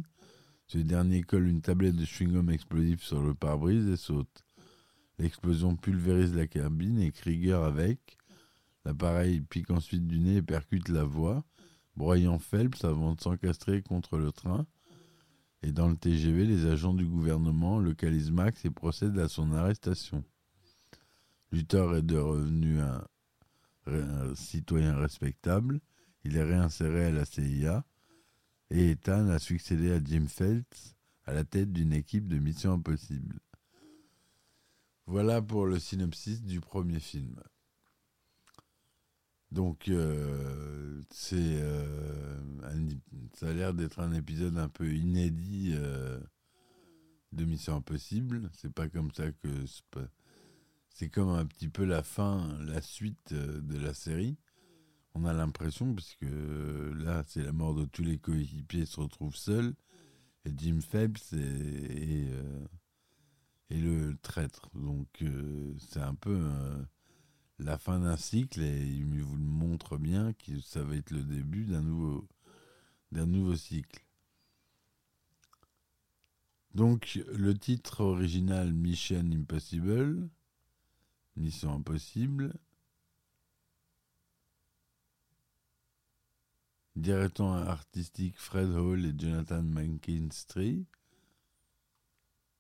Ce 0.65 0.79
dernier 0.79 1.21
colle 1.21 1.47
une 1.47 1.61
tablette 1.61 1.95
de 1.95 2.05
chewing-gum 2.05 2.49
explosif 2.49 3.03
sur 3.03 3.21
le 3.21 3.35
pare-brise 3.35 3.87
et 3.87 3.97
saute. 3.97 4.43
L'explosion 5.19 5.75
pulvérise 5.75 6.33
la 6.33 6.47
cabine 6.47 6.99
et 6.99 7.11
Krieger 7.11 7.63
avec. 7.63 8.17
L'appareil 8.83 9.41
pique 9.41 9.69
ensuite 9.69 10.07
du 10.07 10.19
nez 10.19 10.37
et 10.37 10.41
percute 10.41 10.89
la 10.89 11.03
voie, 11.03 11.43
broyant 11.95 12.39
Phelps 12.39 12.83
avant 12.83 13.13
de 13.13 13.21
s'encastrer 13.21 13.83
contre 13.83 14.17
le 14.17 14.31
train. 14.31 14.65
Et 15.61 15.71
dans 15.71 15.89
le 15.89 15.95
TGV, 15.95 16.45
les 16.45 16.65
agents 16.65 16.95
du 16.95 17.05
gouvernement 17.05 17.79
localisent 17.79 18.31
Max 18.31 18.65
et 18.65 18.71
procèdent 18.71 19.19
à 19.19 19.27
son 19.27 19.51
arrestation. 19.51 20.23
Luthor 21.51 21.95
est 21.95 22.01
devenu 22.01 22.79
un 22.79 24.35
citoyen 24.35 24.95
respectable. 24.95 25.79
Il 26.27 26.36
est 26.36 26.43
réinséré 26.43 27.05
à 27.05 27.12
la 27.12 27.24
CIA. 27.24 27.86
Et 28.69 28.91
Ethan 28.91 29.29
a 29.29 29.39
succédé 29.39 29.93
à 29.93 30.03
Jim 30.03 30.25
Phelps 30.27 30.98
à 31.25 31.34
la 31.34 31.46
tête 31.46 31.72
d'une 31.72 31.93
équipe 31.93 32.27
de 32.27 32.38
Mission 32.38 32.74
Impossible. 32.74 33.39
Voilà 35.05 35.41
pour 35.41 35.65
le 35.65 35.79
synopsis 35.79 36.43
du 36.43 36.60
premier 36.60 37.00
film. 37.00 37.34
Donc, 39.51 39.88
euh, 39.88 41.01
c'est, 41.12 41.38
euh, 41.38 42.38
ça 43.34 43.48
a 43.48 43.53
l'air 43.53 43.74
d'être 43.74 44.01
un 44.01 44.12
épisode 44.12 44.57
un 44.57 44.67
peu 44.67 44.93
inédit 44.93 45.72
euh, 45.75 46.19
de 47.31 47.46
Mission 47.46 47.77
Impossible. 47.77 48.50
C'est 48.51 48.74
pas 48.74 48.89
comme 48.89 49.13
ça 49.13 49.31
que 49.31 49.48
c'est 50.89 51.07
comme 51.07 51.29
un 51.29 51.46
petit 51.46 51.69
peu 51.69 51.86
la 51.86 52.03
fin, 52.03 52.46
la 52.65 52.81
suite 52.81 53.34
de 53.34 53.77
la 53.77 53.93
série. 53.93 54.38
On 55.19 55.25
a 55.25 55.33
l'impression, 55.33 55.95
parce 55.95 56.13
que 56.15 56.93
là, 56.95 57.24
c'est 57.25 57.41
la 57.41 57.51
mort 57.51 57.74
de 57.74 57.86
tous 57.86 58.03
les 58.03 58.19
coéquipiers 58.19 58.86
se 58.86 59.00
retrouvent 59.00 59.36
seuls, 59.36 59.74
et 60.45 60.51
Jim 60.55 60.79
Phelps 60.79 61.33
est, 61.33 62.29
le 63.71 64.15
traître. 64.21 64.69
Donc, 64.75 65.24
c'est 65.79 66.01
un 66.01 66.13
peu 66.13 66.39
la 67.57 67.79
fin 67.79 68.00
d'un 68.00 68.15
cycle 68.15 68.62
et 68.62 68.86
il 68.86 69.24
vous 69.24 69.36
le 69.36 69.43
montre 69.43 69.97
bien 69.97 70.33
que 70.33 70.59
ça 70.62 70.83
va 70.83 70.95
être 70.95 71.09
le 71.09 71.24
début 71.24 71.65
d'un 71.65 71.81
nouveau, 71.81 72.27
d'un 73.12 73.25
nouveau 73.25 73.55
cycle. 73.55 74.05
Donc 76.75 77.19
le 77.33 77.57
titre 77.57 78.01
original 78.01 78.71
Mission 78.71 79.25
Impossible, 79.33 80.29
Mission 81.36 81.74
Impossible, 81.74 82.53
directeur 86.97 87.47
artistique 87.47 88.37
Fred 88.37 88.69
Hall 88.71 89.05
et 89.05 89.13
Jonathan 89.17 89.61
McKinstry. 89.61 90.85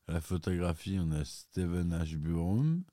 la 0.07 0.21
photographie, 0.21 0.99
on 0.99 1.11
a 1.11 1.25
Stephen 1.25 1.91
Ashburn. 1.91 2.83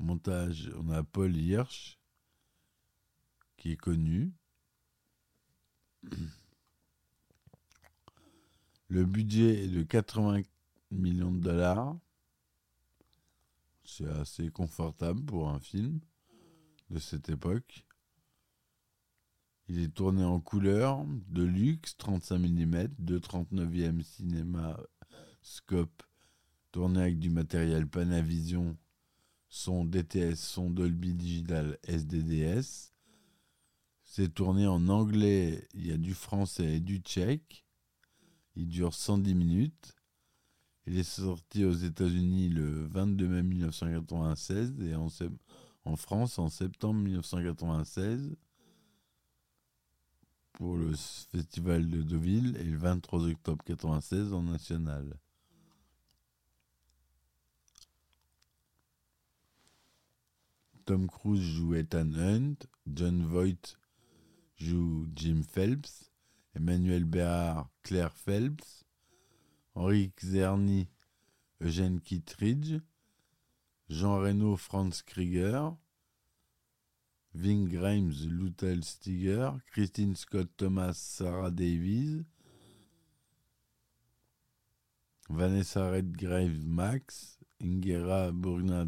Montage, 0.00 0.70
on 0.76 0.90
a 0.90 1.02
Paul 1.02 1.36
Hirsch, 1.36 1.98
qui 3.56 3.72
est 3.72 3.76
connu. 3.76 4.32
Le 8.88 9.04
budget 9.04 9.64
est 9.64 9.68
de 9.68 9.82
80 9.82 10.42
millions 10.90 11.32
de 11.32 11.40
dollars. 11.40 11.96
C'est 13.84 14.08
assez 14.08 14.50
confortable 14.50 15.24
pour 15.24 15.48
un 15.50 15.58
film 15.60 16.00
de 16.90 16.98
cette 16.98 17.28
époque. 17.28 17.84
Il 19.68 19.80
est 19.80 19.94
tourné 19.94 20.24
en 20.24 20.40
couleur, 20.40 21.04
de 21.28 21.42
luxe, 21.42 21.96
35 21.98 22.38
mm, 22.38 22.88
de 22.98 23.18
39e 23.18 24.02
cinéma 24.02 24.80
scope, 25.42 26.02
tourné 26.72 27.02
avec 27.02 27.18
du 27.18 27.28
matériel 27.28 27.86
Panavision 27.86 28.76
son 29.50 29.84
DTS, 29.84 30.36
son 30.36 30.70
Dolby 30.70 31.14
Digital 31.14 31.78
SDDS. 31.84 32.92
C'est 34.04 34.32
tourné 34.32 34.66
en 34.66 34.88
anglais, 34.88 35.66
il 35.74 35.86
y 35.86 35.92
a 35.92 35.96
du 35.96 36.14
français 36.14 36.76
et 36.76 36.80
du 36.80 36.98
tchèque. 36.98 37.64
Il 38.56 38.68
dure 38.68 38.94
110 38.94 39.34
minutes. 39.34 39.94
Il 40.86 40.98
est 40.98 41.02
sorti 41.02 41.64
aux 41.64 41.74
États-Unis 41.74 42.48
le 42.48 42.86
22 42.86 43.28
mai 43.28 43.42
1996 43.42 44.80
et 44.80 44.94
en, 44.94 45.08
en 45.84 45.96
France 45.96 46.38
en 46.38 46.48
septembre 46.48 47.00
1996 47.00 48.34
pour 50.52 50.76
le 50.76 50.92
festival 50.92 51.88
de 51.88 52.02
Deauville 52.02 52.56
et 52.58 52.64
le 52.64 52.76
23 52.76 53.26
octobre 53.26 53.62
1996 53.66 54.32
en 54.32 54.42
national. 54.42 55.18
Tom 60.84 61.06
Cruise 61.06 61.42
joue 61.42 61.74
Ethan 61.74 62.12
Hunt, 62.14 62.56
John 62.86 63.22
Voight 63.26 63.76
joue 64.56 65.06
Jim 65.14 65.42
Phelps, 65.42 66.10
Emmanuel 66.54 67.04
Béard, 67.04 67.68
Claire 67.82 68.14
Phelps, 68.14 68.84
Henri 69.74 70.10
Czerny, 70.16 70.88
Eugène 71.60 72.00
Kittridge, 72.00 72.80
Jean 73.88 74.18
Reno, 74.18 74.56
Franz 74.56 75.02
Krieger, 75.04 75.74
Ving 77.38 77.68
Grimes, 77.68 78.26
Lutel 78.26 78.82
Stiger, 78.82 79.52
Christine 79.70 80.16
Scott 80.16 80.48
Thomas, 80.56 80.94
Sarah 80.94 81.52
Davies, 81.52 82.24
Vanessa 85.30 85.88
Redgrave 85.88 86.66
Max, 86.66 87.38
Ingera 87.62 88.32
Burna 88.32 88.84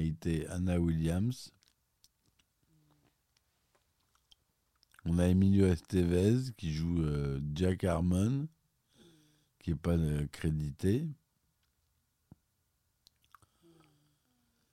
été 0.00 0.48
Anna 0.48 0.80
Williams. 0.80 1.52
On 5.04 5.20
a 5.20 5.28
Emilio 5.28 5.68
Estevez 5.68 6.52
qui 6.56 6.72
joue 6.72 7.02
euh, 7.02 7.40
Jack 7.54 7.84
Harmon, 7.84 8.48
qui 9.60 9.70
n'est 9.70 9.76
pas 9.76 9.96
euh, 9.96 10.26
crédité. 10.32 11.06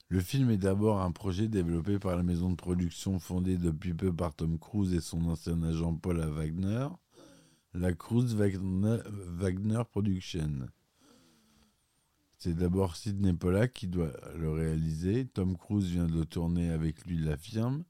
Le 0.10 0.22
film 0.22 0.50
est 0.52 0.58
d'abord 0.58 1.02
un 1.02 1.12
projet 1.12 1.50
développé 1.50 2.00
par 2.00 2.16
la 2.16 2.24
maison 2.24 2.50
de 2.50 2.56
production 2.56 3.20
fondée 3.20 3.58
depuis 3.58 3.94
peu 3.94 4.14
par 4.14 4.34
Tom 4.34 4.58
Cruise 4.58 4.94
et 4.94 5.02
son 5.02 5.26
ancien 5.26 5.62
agent 5.64 5.96
Paul 5.96 6.20
Wagner, 6.20 6.88
la 7.74 7.92
Cruise 7.92 8.34
Wagner, 8.34 9.00
Wagner 9.06 9.82
Production. 9.92 10.70
C'est 12.38 12.56
d'abord 12.56 12.96
Sidney 12.96 13.34
Pollack 13.34 13.74
qui 13.74 13.88
doit 13.88 14.14
le 14.38 14.50
réaliser. 14.50 15.26
Tom 15.26 15.58
Cruise 15.58 15.90
vient 15.90 16.08
de 16.08 16.24
tourner 16.24 16.70
avec 16.70 17.06
lui, 17.06 17.18
l'affirme. 17.18 17.84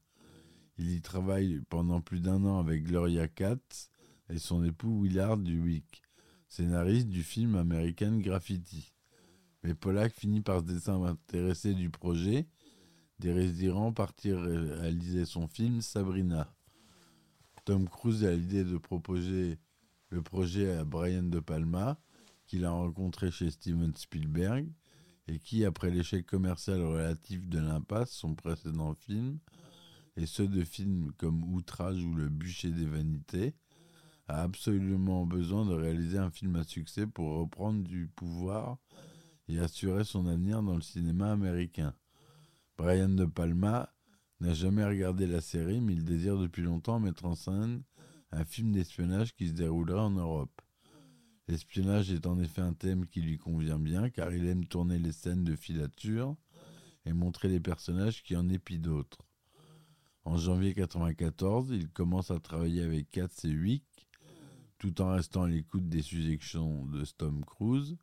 Il 0.76 0.90
y 0.90 1.00
travaille 1.00 1.60
pendant 1.68 2.00
plus 2.00 2.20
d'un 2.20 2.44
an 2.44 2.58
avec 2.58 2.82
Gloria 2.82 3.28
Katz 3.28 3.90
et 4.28 4.38
son 4.38 4.64
époux 4.64 5.02
Willard 5.04 5.36
Duwick, 5.36 6.02
scénariste 6.48 7.08
du 7.08 7.22
film 7.22 7.54
American 7.54 8.18
Graffiti. 8.18 8.92
Mais 9.68 9.74
Pollack 9.74 10.14
finit 10.14 10.40
par 10.40 10.60
se 10.60 10.64
désintéresser 10.64 11.74
du 11.74 11.90
projet, 11.90 12.46
désirant 13.18 13.92
partir 13.92 14.40
réaliser 14.40 15.26
son 15.26 15.46
film 15.46 15.82
Sabrina. 15.82 16.50
Tom 17.66 17.86
Cruise 17.86 18.24
a 18.24 18.32
l'idée 18.32 18.64
de 18.64 18.78
proposer 18.78 19.58
le 20.08 20.22
projet 20.22 20.74
à 20.74 20.86
Brian 20.86 21.24
De 21.24 21.38
Palma, 21.38 21.98
qu'il 22.46 22.64
a 22.64 22.70
rencontré 22.70 23.30
chez 23.30 23.50
Steven 23.50 23.94
Spielberg 23.94 24.72
et 25.26 25.38
qui, 25.38 25.66
après 25.66 25.90
l'échec 25.90 26.24
commercial 26.24 26.80
relatif 26.80 27.46
de 27.46 27.58
l'impasse, 27.58 28.12
son 28.12 28.34
précédent 28.34 28.94
film, 28.94 29.38
et 30.16 30.24
ceux 30.24 30.48
de 30.48 30.64
films 30.64 31.12
comme 31.18 31.44
Outrage 31.44 32.02
ou 32.02 32.14
Le 32.14 32.30
bûcher 32.30 32.70
des 32.70 32.86
vanités, 32.86 33.52
a 34.28 34.40
absolument 34.44 35.26
besoin 35.26 35.66
de 35.66 35.74
réaliser 35.74 36.16
un 36.16 36.30
film 36.30 36.56
à 36.56 36.64
succès 36.64 37.06
pour 37.06 37.38
reprendre 37.38 37.86
du 37.86 38.08
pouvoir 38.08 38.78
et 39.48 39.58
assurer 39.58 40.04
son 40.04 40.26
avenir 40.26 40.62
dans 40.62 40.76
le 40.76 40.82
cinéma 40.82 41.32
américain. 41.32 41.94
Brian 42.76 43.08
De 43.08 43.24
Palma 43.24 43.92
n'a 44.40 44.54
jamais 44.54 44.84
regardé 44.84 45.26
la 45.26 45.40
série, 45.40 45.80
mais 45.80 45.94
il 45.94 46.04
désire 46.04 46.38
depuis 46.38 46.62
longtemps 46.62 47.00
mettre 47.00 47.24
en 47.24 47.34
scène 47.34 47.82
un 48.30 48.44
film 48.44 48.72
d'espionnage 48.72 49.34
qui 49.34 49.48
se 49.48 49.52
déroulerait 49.52 50.00
en 50.00 50.10
Europe. 50.10 50.60
L'espionnage 51.48 52.10
est 52.10 52.26
en 52.26 52.38
effet 52.38 52.60
un 52.60 52.74
thème 52.74 53.06
qui 53.06 53.22
lui 53.22 53.38
convient 53.38 53.78
bien, 53.78 54.10
car 54.10 54.32
il 54.32 54.46
aime 54.46 54.66
tourner 54.66 54.98
les 54.98 55.12
scènes 55.12 55.44
de 55.44 55.56
filature 55.56 56.36
et 57.06 57.14
montrer 57.14 57.48
les 57.48 57.60
personnages 57.60 58.22
qui 58.22 58.36
en 58.36 58.48
épient 58.50 58.78
d'autres. 58.78 59.24
En 60.24 60.36
janvier 60.36 60.74
1994, 60.74 61.70
il 61.70 61.88
commence 61.88 62.30
à 62.30 62.38
travailler 62.38 62.82
avec 62.82 63.10
Katz 63.10 63.46
et 63.46 63.56
Wick, 63.56 63.82
tout 64.76 65.00
en 65.00 65.12
restant 65.12 65.44
à 65.44 65.48
l'écoute 65.48 65.88
des 65.88 66.02
suggestions 66.02 66.84
de 66.84 67.02
Tom 67.16 67.42
Cruise, 67.46 67.96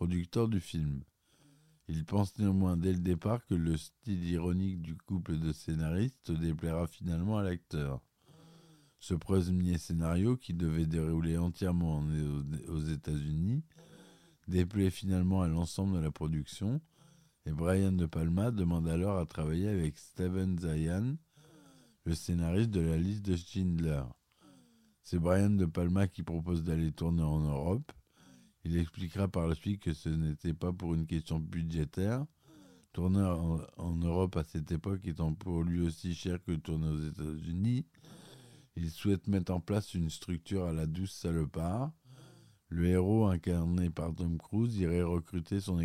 producteur 0.00 0.48
du 0.48 0.60
film. 0.60 1.02
Il 1.86 2.06
pense 2.06 2.38
néanmoins 2.38 2.78
dès 2.78 2.94
le 2.94 3.00
départ 3.00 3.44
que 3.44 3.52
le 3.52 3.76
style 3.76 4.24
ironique 4.30 4.80
du 4.80 4.96
couple 4.96 5.38
de 5.38 5.52
scénaristes 5.52 6.32
déplaira 6.32 6.86
finalement 6.86 7.36
à 7.36 7.42
l'acteur. 7.42 8.00
Ce 8.98 9.12
premier 9.12 9.76
scénario, 9.76 10.38
qui 10.38 10.54
devait 10.54 10.86
dérouler 10.86 11.36
entièrement 11.36 12.02
aux 12.68 12.80
États-Unis, 12.80 13.62
déplaît 14.48 14.90
finalement 14.90 15.42
à 15.42 15.48
l'ensemble 15.48 15.98
de 15.98 16.02
la 16.02 16.10
production, 16.10 16.80
et 17.44 17.52
Brian 17.52 17.92
De 17.92 18.06
Palma 18.06 18.50
demande 18.50 18.88
alors 18.88 19.18
à 19.18 19.26
travailler 19.26 19.68
avec 19.68 19.98
Steven 19.98 20.58
Zayan, 20.58 21.16
le 22.06 22.14
scénariste 22.14 22.70
de 22.70 22.80
la 22.80 22.96
liste 22.96 23.26
de 23.26 23.36
Schindler. 23.36 24.04
C'est 25.02 25.18
Brian 25.18 25.50
De 25.50 25.66
Palma 25.66 26.08
qui 26.08 26.22
propose 26.22 26.64
d'aller 26.64 26.90
tourner 26.90 27.22
en 27.22 27.40
Europe. 27.40 27.92
Il 28.64 28.76
expliquera 28.76 29.26
par 29.26 29.46
la 29.46 29.54
suite 29.54 29.80
que 29.80 29.94
ce 29.94 30.08
n'était 30.08 30.52
pas 30.52 30.72
pour 30.72 30.94
une 30.94 31.06
question 31.06 31.38
budgétaire. 31.38 32.26
Tourner 32.92 33.22
en, 33.76 33.96
Europe 33.96 34.36
à 34.36 34.44
cette 34.44 34.70
époque 34.72 35.06
étant 35.06 35.32
pour 35.32 35.62
lui 35.62 35.80
aussi 35.80 36.14
cher 36.14 36.42
que 36.42 36.52
tourner 36.52 36.88
aux 36.88 37.08
États-Unis, 37.08 37.86
il 38.76 38.90
souhaite 38.90 39.28
mettre 39.28 39.52
en 39.52 39.60
place 39.60 39.94
une 39.94 40.10
structure 40.10 40.64
à 40.64 40.72
la 40.72 40.86
douce 40.86 41.12
salopard. 41.12 41.92
Le 42.68 42.86
héros 42.86 43.26
incarné 43.26 43.90
par 43.90 44.14
Tom 44.14 44.38
Cruise 44.38 44.76
irait 44.76 45.02
recruter 45.02 45.60
son, 45.60 45.80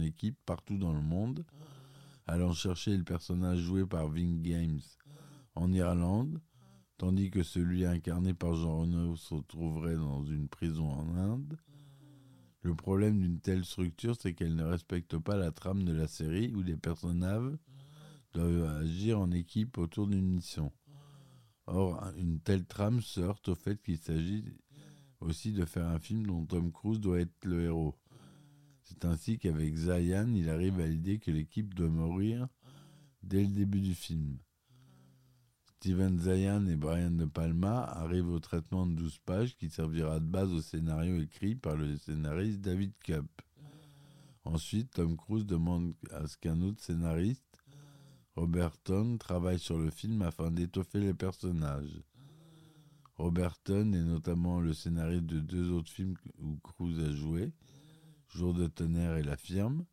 équipe 0.00 0.38
partout 0.46 0.78
dans 0.78 0.92
le 0.92 1.02
monde, 1.02 1.44
allant 2.26 2.52
chercher 2.52 2.96
le 2.96 3.04
personnage 3.04 3.58
joué 3.58 3.84
par 3.84 4.08
Ving 4.08 4.40
Games 4.42 4.80
en 5.54 5.72
Irlande, 5.72 6.40
tandis 6.96 7.30
que 7.30 7.42
celui 7.42 7.84
incarné 7.84 8.34
par 8.34 8.54
Jean 8.54 8.80
Reno 8.80 9.16
se 9.16 9.34
trouverait 9.48 9.96
dans 9.96 10.24
une 10.24 10.48
prison 10.48 10.90
en 10.90 11.16
Inde. 11.16 11.58
Le 12.64 12.74
problème 12.74 13.20
d'une 13.20 13.40
telle 13.40 13.62
structure, 13.62 14.16
c'est 14.18 14.32
qu'elle 14.32 14.56
ne 14.56 14.64
respecte 14.64 15.18
pas 15.18 15.36
la 15.36 15.52
trame 15.52 15.84
de 15.84 15.92
la 15.92 16.08
série 16.08 16.50
où 16.54 16.62
les 16.62 16.78
personnages 16.78 17.52
doivent 18.32 18.64
agir 18.80 19.20
en 19.20 19.30
équipe 19.32 19.76
autour 19.76 20.06
d'une 20.06 20.26
mission. 20.26 20.72
Or, 21.66 22.10
une 22.16 22.40
telle 22.40 22.64
trame 22.64 23.02
se 23.02 23.20
heurte 23.20 23.50
au 23.50 23.54
fait 23.54 23.82
qu'il 23.82 23.98
s'agit 23.98 24.46
aussi 25.20 25.52
de 25.52 25.66
faire 25.66 25.86
un 25.86 25.98
film 25.98 26.26
dont 26.26 26.46
Tom 26.46 26.72
Cruise 26.72 27.00
doit 27.00 27.20
être 27.20 27.44
le 27.44 27.64
héros. 27.64 27.98
C'est 28.82 29.04
ainsi 29.04 29.38
qu'avec 29.38 29.76
Zayan, 29.76 30.32
il 30.32 30.48
arrive 30.48 30.80
à 30.80 30.86
l'idée 30.86 31.18
que 31.18 31.30
l'équipe 31.30 31.74
doit 31.74 31.90
mourir 31.90 32.48
dès 33.22 33.42
le 33.42 33.48
début 33.48 33.82
du 33.82 33.94
film. 33.94 34.38
Steven 35.84 36.18
Zayan 36.18 36.64
et 36.64 36.76
Brian 36.76 37.10
De 37.10 37.26
Palma 37.26 37.82
arrivent 37.82 38.30
au 38.30 38.40
traitement 38.40 38.86
de 38.86 38.94
12 38.94 39.18
pages 39.18 39.54
qui 39.54 39.68
servira 39.68 40.18
de 40.18 40.24
base 40.24 40.50
au 40.50 40.62
scénario 40.62 41.20
écrit 41.20 41.56
par 41.56 41.76
le 41.76 41.98
scénariste 41.98 42.62
David 42.62 42.94
Cup. 43.04 43.26
Ensuite, 44.46 44.92
Tom 44.92 45.14
Cruise 45.14 45.44
demande 45.44 45.92
à 46.10 46.26
ce 46.26 46.38
qu'un 46.38 46.62
autre 46.62 46.82
scénariste, 46.82 47.62
Roberton, 48.34 49.18
travaille 49.18 49.58
sur 49.58 49.76
le 49.76 49.90
film 49.90 50.22
afin 50.22 50.50
d'étoffer 50.50 51.00
les 51.00 51.12
personnages. 51.12 52.00
Roberton 53.16 53.92
est 53.92 54.04
notamment 54.04 54.60
le 54.60 54.72
scénariste 54.72 55.26
de 55.26 55.40
deux 55.40 55.70
autres 55.70 55.92
films 55.92 56.16
où 56.38 56.56
Cruise 56.62 56.98
a 57.00 57.12
joué, 57.12 57.52
Jour 58.30 58.54
de 58.54 58.68
tonnerre 58.68 59.18
et 59.18 59.22
La 59.22 59.36
firme. 59.36 59.84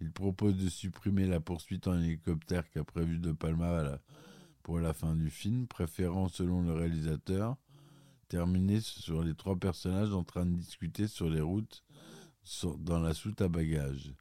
Il 0.00 0.10
propose 0.10 0.56
de 0.56 0.70
supprimer 0.70 1.26
la 1.26 1.40
poursuite 1.40 1.86
en 1.86 2.00
hélicoptère 2.00 2.70
qu'a 2.70 2.82
prévu 2.82 3.18
De 3.18 3.32
Palma 3.32 3.78
à 3.78 3.82
la 3.82 4.00
pour 4.62 4.78
la 4.78 4.92
fin 4.92 5.14
du 5.14 5.30
film, 5.30 5.66
préférant, 5.66 6.28
selon 6.28 6.62
le 6.62 6.72
réalisateur, 6.72 7.56
terminer 8.28 8.80
sur 8.80 9.22
les 9.22 9.34
trois 9.34 9.56
personnages 9.56 10.12
en 10.12 10.24
train 10.24 10.46
de 10.46 10.56
discuter 10.56 11.06
sur 11.06 11.28
les 11.28 11.40
routes 11.40 11.84
dans 12.78 13.00
la 13.00 13.14
soute 13.14 13.40
à 13.40 13.48
bagages. 13.48 14.14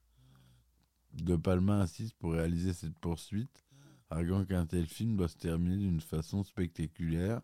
De 1.13 1.35
Palma 1.35 1.81
insiste 1.81 2.15
pour 2.19 2.33
réaliser 2.33 2.73
cette 2.73 2.97
poursuite, 2.99 3.65
arguant 4.09 4.45
qu'un 4.45 4.65
tel 4.65 4.85
film 4.85 5.15
doit 5.15 5.27
se 5.27 5.37
terminer 5.37 5.77
d'une 5.77 6.01
façon 6.01 6.43
spectaculaire, 6.43 7.41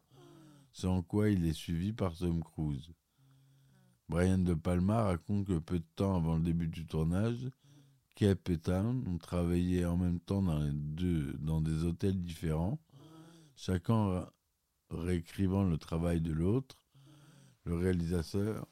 sans 0.72 1.02
quoi 1.02 1.30
il 1.30 1.46
est 1.46 1.54
suivi 1.54 1.94
par 1.94 2.16
Tom 2.16 2.44
Cruise. 2.44 2.92
Brian 4.10 4.38
De 4.38 4.54
Palma 4.54 5.04
raconte 5.04 5.48
que 5.48 5.60
peu 5.60 5.80
de 5.80 5.86
temps 5.96 6.16
avant 6.16 6.36
le 6.36 6.44
début 6.44 6.68
du 6.68 6.86
tournage, 6.86 7.50
Kep 8.16 8.50
et 8.50 8.58
Town 8.58 9.04
ont 9.08 9.18
travaillé 9.18 9.86
en 9.86 9.98
même 9.98 10.20
temps 10.20 10.42
dans 10.42 11.62
des 11.62 11.84
hôtels 11.84 12.22
différents, 12.22 12.80
chacun 13.58 14.26
réécrivant 14.90 15.64
le 15.64 15.78
travail 15.78 16.22
de 16.22 16.32
l'autre, 16.32 16.82
le 17.66 17.76
réalisateur 17.76 18.66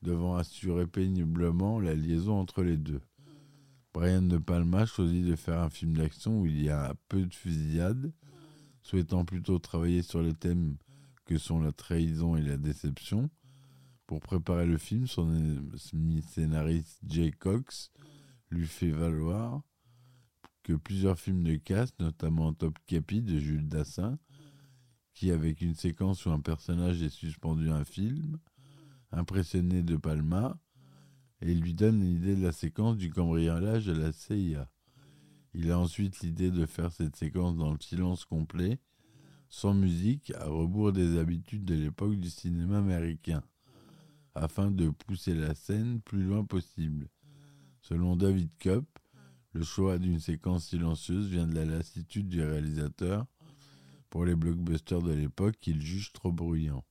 devant 0.00 0.34
assurer 0.34 0.86
péniblement 0.86 1.78
la 1.78 1.94
liaison 1.94 2.40
entre 2.40 2.62
les 2.64 2.76
deux. 2.76 3.02
Brian 3.94 4.22
De 4.22 4.38
Palma 4.38 4.86
choisit 4.86 5.24
de 5.24 5.36
faire 5.36 5.60
un 5.60 5.70
film 5.70 5.96
d'action 5.96 6.40
où 6.40 6.46
il 6.46 6.60
y 6.60 6.70
a 6.70 6.94
peu 7.08 7.24
de 7.24 7.34
fusillades, 7.34 8.12
souhaitant 8.82 9.24
plutôt 9.24 9.58
travailler 9.58 10.02
sur 10.02 10.22
les 10.22 10.34
thèmes 10.34 10.76
que 11.26 11.38
sont 11.38 11.60
la 11.60 11.72
trahison 11.72 12.34
et 12.34 12.42
la 12.42 12.56
déception. 12.56 13.30
Pour 14.06 14.20
préparer 14.20 14.66
le 14.66 14.78
film, 14.78 15.06
son 15.06 15.30
scénariste 16.26 16.98
Jay 17.06 17.30
Cox 17.30 17.92
lui 18.50 18.66
fait 18.66 18.90
valoir 18.90 19.62
que 20.62 20.72
plusieurs 20.74 21.18
films 21.18 21.42
de 21.42 21.56
caste, 21.56 21.98
notamment 22.00 22.52
Top 22.52 22.78
Capi 22.86 23.22
de 23.22 23.38
Jules 23.38 23.68
Dassin, 23.68 24.18
qui, 25.14 25.30
avec 25.30 25.60
une 25.60 25.74
séquence 25.74 26.24
où 26.24 26.30
un 26.30 26.40
personnage 26.40 27.02
est 27.02 27.10
suspendu 27.10 27.70
à 27.70 27.76
un 27.76 27.84
film, 27.84 28.38
impressionné 29.10 29.82
de 29.82 29.96
Palma, 29.96 30.58
et 31.40 31.54
lui 31.54 31.74
donne 31.74 32.00
l'idée 32.00 32.36
de 32.36 32.42
la 32.42 32.52
séquence 32.52 32.96
du 32.96 33.10
cambriolage 33.10 33.86
de 33.86 33.92
la 33.92 34.12
CIA. 34.12 34.70
Il 35.54 35.70
a 35.70 35.78
ensuite 35.78 36.20
l'idée 36.20 36.50
de 36.50 36.64
faire 36.64 36.92
cette 36.92 37.16
séquence 37.16 37.56
dans 37.56 37.72
le 37.72 37.80
silence 37.80 38.24
complet, 38.24 38.78
sans 39.48 39.74
musique, 39.74 40.32
à 40.36 40.46
rebours 40.46 40.92
des 40.92 41.18
habitudes 41.18 41.64
de 41.64 41.74
l'époque 41.74 42.18
du 42.18 42.30
cinéma 42.30 42.78
américain, 42.78 43.42
afin 44.34 44.70
de 44.70 44.88
pousser 44.88 45.34
la 45.34 45.54
scène 45.54 46.00
plus 46.00 46.22
loin 46.22 46.44
possible. 46.44 47.08
Selon 47.82 48.16
David 48.16 48.48
Cup, 48.58 48.86
le 49.52 49.64
choix 49.64 49.98
d'une 49.98 50.20
séquence 50.20 50.68
silencieuse 50.68 51.28
vient 51.28 51.46
de 51.46 51.54
la 51.54 51.64
lassitude 51.64 52.28
du 52.28 52.42
réalisateur 52.42 53.26
pour 54.08 54.24
les 54.24 54.34
blockbusters 54.34 55.02
de 55.02 55.12
l'époque 55.12 55.56
qu'il 55.60 55.80
juge 55.82 56.12
trop 56.12 56.32
bruyants. 56.32 56.84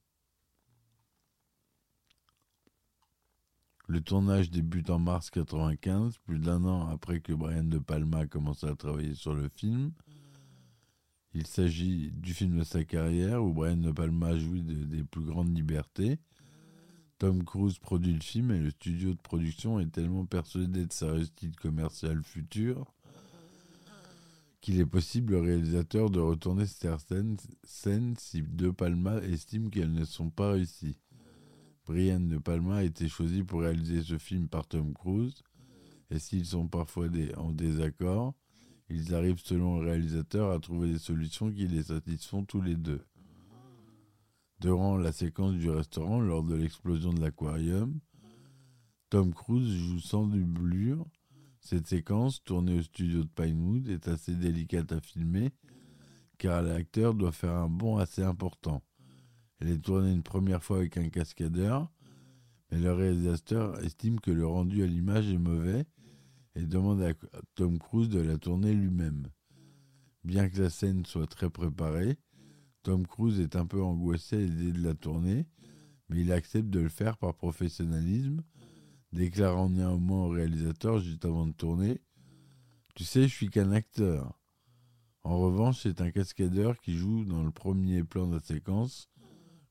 Le 3.88 4.00
tournage 4.00 4.52
débute 4.52 4.90
en 4.90 5.00
mars 5.00 5.30
1995, 5.36 6.18
plus 6.20 6.40
d'un 6.40 6.64
an 6.64 6.88
après 6.88 7.20
que 7.20 7.34
Brian 7.34 7.64
De 7.64 7.80
Palma 7.80 8.20
a 8.20 8.28
commencé 8.28 8.66
à 8.68 8.76
travailler 8.76 9.16
sur 9.16 9.34
le 9.34 9.50
film. 9.50 9.92
Il 11.34 11.48
s'agit 11.48 12.12
du 12.12 12.34
film 12.34 12.58
de 12.58 12.64
sa 12.64 12.84
carrière 12.84 13.44
où 13.44 13.54
Brian 13.54 13.78
De 13.78 13.92
Palma 13.92 14.38
jouit 14.38 14.64
des 14.64 15.04
plus 15.04 15.24
grandes 15.24 15.56
libertés 15.56 16.20
Tom 17.22 17.44
Cruise 17.44 17.78
produit 17.78 18.14
le 18.14 18.20
film 18.20 18.50
et 18.50 18.58
le 18.58 18.72
studio 18.72 19.14
de 19.14 19.22
production 19.22 19.80
est 19.80 19.92
tellement 19.92 20.26
persuadé 20.26 20.88
de 20.88 20.92
sa 20.92 21.12
réussite 21.12 21.56
commerciale 21.56 22.24
future 22.24 22.96
qu'il 24.60 24.80
est 24.80 24.88
possible 24.88 25.36
au 25.36 25.42
réalisateur 25.44 26.10
de 26.10 26.20
retourner 26.20 26.66
certaines 26.66 27.38
scènes 27.64 28.16
si 28.18 28.42
De 28.42 28.72
Palma 28.72 29.18
estime 29.18 29.70
qu'elles 29.70 29.94
ne 29.94 30.04
sont 30.04 30.32
pas 30.32 30.54
réussies. 30.54 30.98
Brian 31.86 32.22
De 32.22 32.40
Palma 32.40 32.78
a 32.78 32.84
été 32.84 33.08
choisi 33.08 33.44
pour 33.44 33.62
réaliser 33.62 34.02
ce 34.02 34.18
film 34.18 34.48
par 34.48 34.66
Tom 34.66 34.92
Cruise 34.92 35.44
et 36.10 36.18
s'ils 36.18 36.48
sont 36.48 36.68
parfois 36.68 37.06
en 37.38 37.52
désaccord, 37.52 38.34
ils 38.90 39.14
arrivent 39.14 39.44
selon 39.46 39.80
le 39.80 39.92
réalisateur 39.92 40.50
à 40.50 40.58
trouver 40.58 40.94
des 40.94 40.98
solutions 40.98 41.52
qui 41.52 41.68
les 41.68 41.84
satisfont 41.84 42.44
tous 42.46 42.64
les 42.64 42.76
deux. 42.76 43.06
Durant 44.62 44.96
la 44.96 45.12
séquence 45.12 45.56
du 45.56 45.72
restaurant, 45.72 46.20
lors 46.20 46.44
de 46.44 46.54
l'explosion 46.54 47.12
de 47.12 47.20
l'aquarium, 47.20 48.00
Tom 49.10 49.34
Cruise 49.34 49.76
joue 49.76 50.00
sans 50.00 50.28
doublure. 50.28 51.04
Cette 51.60 51.88
séquence, 51.88 52.44
tournée 52.44 52.78
au 52.78 52.84
studio 52.84 53.24
de 53.24 53.28
Pinewood, 53.28 53.88
est 53.88 54.08
assez 54.08 54.36
délicate 54.36 54.92
à 54.92 55.02
filmer 55.02 55.52
car 56.38 56.62
l'acteur 56.62 57.16
doit 57.16 57.32
faire 57.32 57.54
un 57.54 57.70
bond 57.70 57.98
assez 57.98 58.22
important. 58.22 58.84
Elle 59.60 59.70
est 59.70 59.84
tournée 59.84 60.12
une 60.12 60.24
première 60.24 60.64
fois 60.64 60.78
avec 60.78 60.96
un 60.98 61.10
cascadeur, 61.10 61.92
mais 62.72 62.78
le 62.78 62.94
réalisateur 62.94 63.80
estime 63.84 64.20
que 64.20 64.32
le 64.32 64.46
rendu 64.46 64.84
à 64.84 64.88
l'image 64.88 65.28
est 65.28 65.40
mauvais 65.40 65.86
et 66.56 66.68
demande 66.68 67.02
à 67.02 67.14
Tom 67.56 67.80
Cruise 67.80 68.10
de 68.10 68.20
la 68.20 68.38
tourner 68.38 68.74
lui-même. 68.74 69.28
Bien 70.24 70.50
que 70.50 70.62
la 70.62 70.70
scène 70.70 71.04
soit 71.06 71.28
très 71.28 71.50
préparée, 71.50 72.18
Tom 72.84 73.06
Cruise 73.06 73.40
est 73.40 73.56
un 73.56 73.66
peu 73.66 73.82
angoissé 73.82 74.38
à 74.38 74.40
l'idée 74.40 74.72
de 74.72 74.84
la 74.84 74.96
tourner, 74.96 75.46
mais 76.10 76.22
il 76.22 76.32
accepte 76.32 76.70
de 76.70 76.80
le 76.80 76.90
faire 76.90 77.18
par 77.18 77.36
professionnalisme, 77.36 78.42
déclarant 79.14 79.70
néanmoins 79.70 80.26
au 80.26 80.30
réalisateur 80.30 81.00
juste 81.00 81.26
avant 81.26 81.46
de 81.46 81.54
tourner 81.54 82.02
Tu 82.96 83.04
sais, 83.04 83.24
je 83.24 83.34
suis 83.34 83.50
qu'un 83.50 83.72
acteur. 83.72 84.40
En 85.24 85.38
revanche, 85.40 85.82
c'est 85.84 86.02
un 86.02 86.10
cascadeur 86.10 86.80
qui 86.80 86.96
joue 86.96 87.24
dans 87.26 87.44
le 87.44 87.52
premier 87.52 88.04
plan 88.04 88.28
de 88.28 88.36
la 88.36 88.42
séquence 88.42 89.10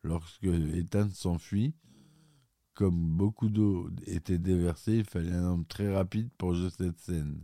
lorsque 0.05 0.45
Ethan 0.45 1.09
s'enfuit. 1.11 1.75
Comme 2.75 3.17
beaucoup 3.17 3.49
d'eau 3.49 3.91
était 4.07 4.39
déversée, 4.39 4.99
il 4.99 5.05
fallait 5.05 5.33
un 5.33 5.45
homme 5.45 5.67
très 5.67 5.93
rapide 5.93 6.31
pour 6.39 6.55
jouer 6.55 6.71
cette 6.71 7.01
scène. 7.01 7.43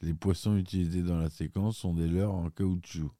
Les 0.00 0.14
poissons 0.14 0.56
utilisés 0.56 1.02
dans 1.02 1.18
la 1.18 1.30
séquence 1.30 1.76
sont 1.76 1.94
des 1.94 2.08
leurres 2.08 2.34
en 2.34 2.50
caoutchouc. 2.50 3.12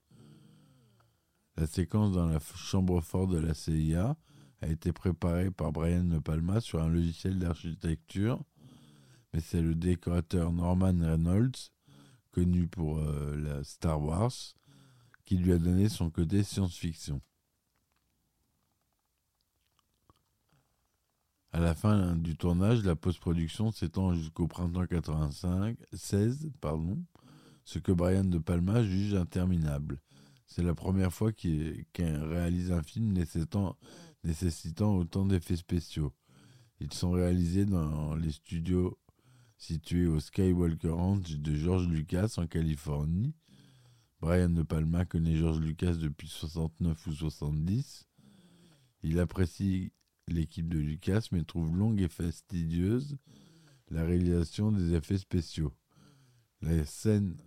La 1.57 1.67
séquence 1.67 2.13
dans 2.13 2.27
la 2.27 2.39
chambre 2.41 3.01
forte 3.03 3.31
de 3.31 3.39
la 3.39 3.55
CIA 3.55 4.17
a 4.63 4.69
été 4.69 4.93
préparée 4.93 5.51
par 5.51 5.73
Brian 5.73 6.05
De 6.05 6.19
Palma 6.19 6.61
sur 6.61 6.83
un 6.83 6.89
logiciel 6.89 7.39
d'architecture, 7.39 8.43
mais 9.33 9.41
c'est 9.41 9.61
le 9.61 9.75
décorateur 9.75 10.53
Norman 10.53 10.95
Reynolds, 10.99 11.71
connu 12.31 12.69
pour 12.69 12.99
euh, 12.99 13.37
la 13.37 13.65
Star 13.65 14.01
Wars, 14.01 14.33
qui 15.25 15.37
lui 15.37 15.53
a 15.53 15.59
donné 15.59 15.89
son 15.89 16.11
côté 16.11 16.43
science-fiction. 16.43 17.21
À 21.53 21.61
la 21.61 21.75
fin 21.75 22.17
du 22.17 22.35
tournage, 22.35 22.83
la 22.83 22.97
post-production 22.97 23.73
s'étend 23.73 24.15
jusqu'au 24.15 24.47
printemps 24.47 24.87
85, 24.87 25.77
16, 25.93 26.51
pardon, 26.63 26.99
ce 27.65 27.79
que 27.79 27.93
Brian 27.93 28.25
De 28.25 28.39
Palma 28.39 28.83
juge 28.83 29.15
interminable. 29.15 30.01
C'est 30.55 30.63
la 30.63 30.75
première 30.75 31.15
fois 31.15 31.33
qu'il 31.33 31.87
réalise 31.95 32.73
un 32.73 32.83
film 32.83 33.15
nécessitant, 33.15 33.79
nécessitant 34.23 34.95
autant 34.99 35.25
d'effets 35.25 35.57
spéciaux. 35.57 36.13
Ils 36.79 36.93
sont 36.93 37.13
réalisés 37.13 37.65
dans 37.65 38.15
les 38.17 38.33
studios 38.33 38.99
situés 39.57 40.07
au 40.07 40.21
Skywalker 40.21 40.91
Ranch 40.91 41.37
de 41.37 41.55
George 41.55 41.89
Lucas 41.89 42.35
en 42.37 42.47
Californie. 42.47 43.35
Brian 44.21 44.51
De 44.51 44.63
Palma 44.63 45.07
connaît 45.07 45.37
George 45.37 45.59
Lucas 45.59 45.95
depuis 45.95 46.29
69 46.29 47.07
ou 47.07 47.13
70. 47.13 48.07
Il 49.05 49.21
apprécie 49.21 49.91
l'équipe 50.29 50.69
de 50.69 50.79
Lucas, 50.79 51.29
mais 51.33 51.45
trouve 51.45 51.75
longue 51.75 52.03
et 52.03 52.09
fastidieuse 52.09 53.17
la 53.89 54.05
réalisation 54.05 54.71
des 54.71 54.93
effets 54.93 55.17
spéciaux. 55.17 55.73
La 56.61 56.85
scène 56.85 57.39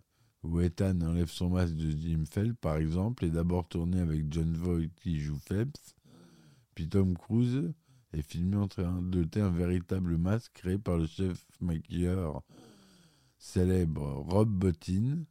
où 0.45 0.61
Ethan 0.61 1.01
enlève 1.01 1.29
son 1.29 1.49
masque 1.49 1.75
de 1.75 1.89
Jim 1.89 2.23
Phelps, 2.29 2.57
par 2.61 2.77
exemple, 2.77 3.25
est 3.25 3.31
d'abord 3.31 3.67
tournée 3.67 3.99
avec 3.99 4.31
John 4.31 4.53
Voight 4.53 4.89
qui 5.01 5.19
joue 5.19 5.37
Phelps, 5.37 5.95
puis 6.73 6.87
Tom 6.87 7.17
Cruise 7.17 7.73
est 8.13 8.21
filmé 8.21 8.57
en 8.57 8.67
train 8.67 9.01
de 9.01 9.21
doter 9.21 9.41
un 9.41 9.49
véritable 9.49 10.17
masque 10.17 10.53
créé 10.53 10.77
par 10.77 10.97
le 10.97 11.07
chef 11.07 11.45
maquilleur 11.59 12.43
célèbre 13.37 14.23
Rob 14.27 14.49
Bottin, 14.49 15.25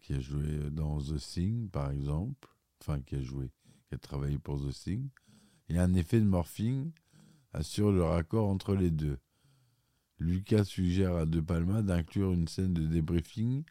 qui 0.00 0.14
a 0.14 0.20
joué 0.20 0.70
dans 0.70 1.00
The 1.00 1.18
Thing, 1.18 1.68
par 1.70 1.90
exemple, 1.90 2.48
enfin 2.80 3.00
qui 3.00 3.16
a 3.16 3.22
joué, 3.22 3.50
qui 3.88 3.94
a 3.94 3.98
travaillé 3.98 4.38
pour 4.38 4.60
The 4.60 4.72
Thing, 4.72 5.08
et 5.68 5.78
un 5.78 5.94
effet 5.94 6.20
de 6.20 6.26
morphing 6.26 6.90
assure 7.52 7.92
le 7.92 8.02
raccord 8.02 8.48
entre 8.48 8.74
les 8.74 8.90
deux. 8.90 9.18
Lucas 10.20 10.64
suggère 10.64 11.16
à 11.16 11.24
De 11.24 11.40
Palma 11.40 11.80
d'inclure 11.80 12.32
une 12.32 12.46
scène 12.46 12.74
de 12.74 12.86
débriefing 12.86 13.64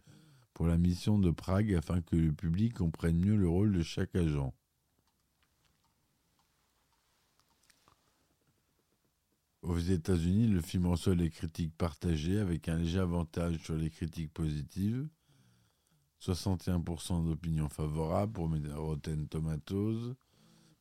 pour 0.56 0.66
la 0.66 0.80
mission 0.80 1.20
de 1.20 1.30
Prague 1.30 1.76
afin 1.76 2.02
que 2.02 2.16
le 2.16 2.34
public 2.34 2.74
comprenne 2.74 3.20
mieux 3.20 3.36
le 3.36 3.48
rôle 3.48 3.72
de 3.72 3.84
chaque 3.84 4.16
agent. 4.16 4.54
Aux 9.62 9.78
États-Unis, 9.78 10.48
le 10.48 10.62
film 10.62 10.88
reçoit 10.88 11.14
les 11.14 11.30
critiques 11.30 11.78
partagées 11.78 12.40
avec 12.40 12.68
un 12.68 12.78
léger 12.78 13.00
avantage 13.00 13.60
sur 13.60 13.76
les 13.76 13.92
critiques 13.92 14.34
positives. 14.34 15.08
61% 16.20 17.26
d'opinions 17.26 17.70
favorables 17.70 18.34
pour 18.34 18.50
Rotten 18.50 19.28
Tomatoes, 19.28 20.16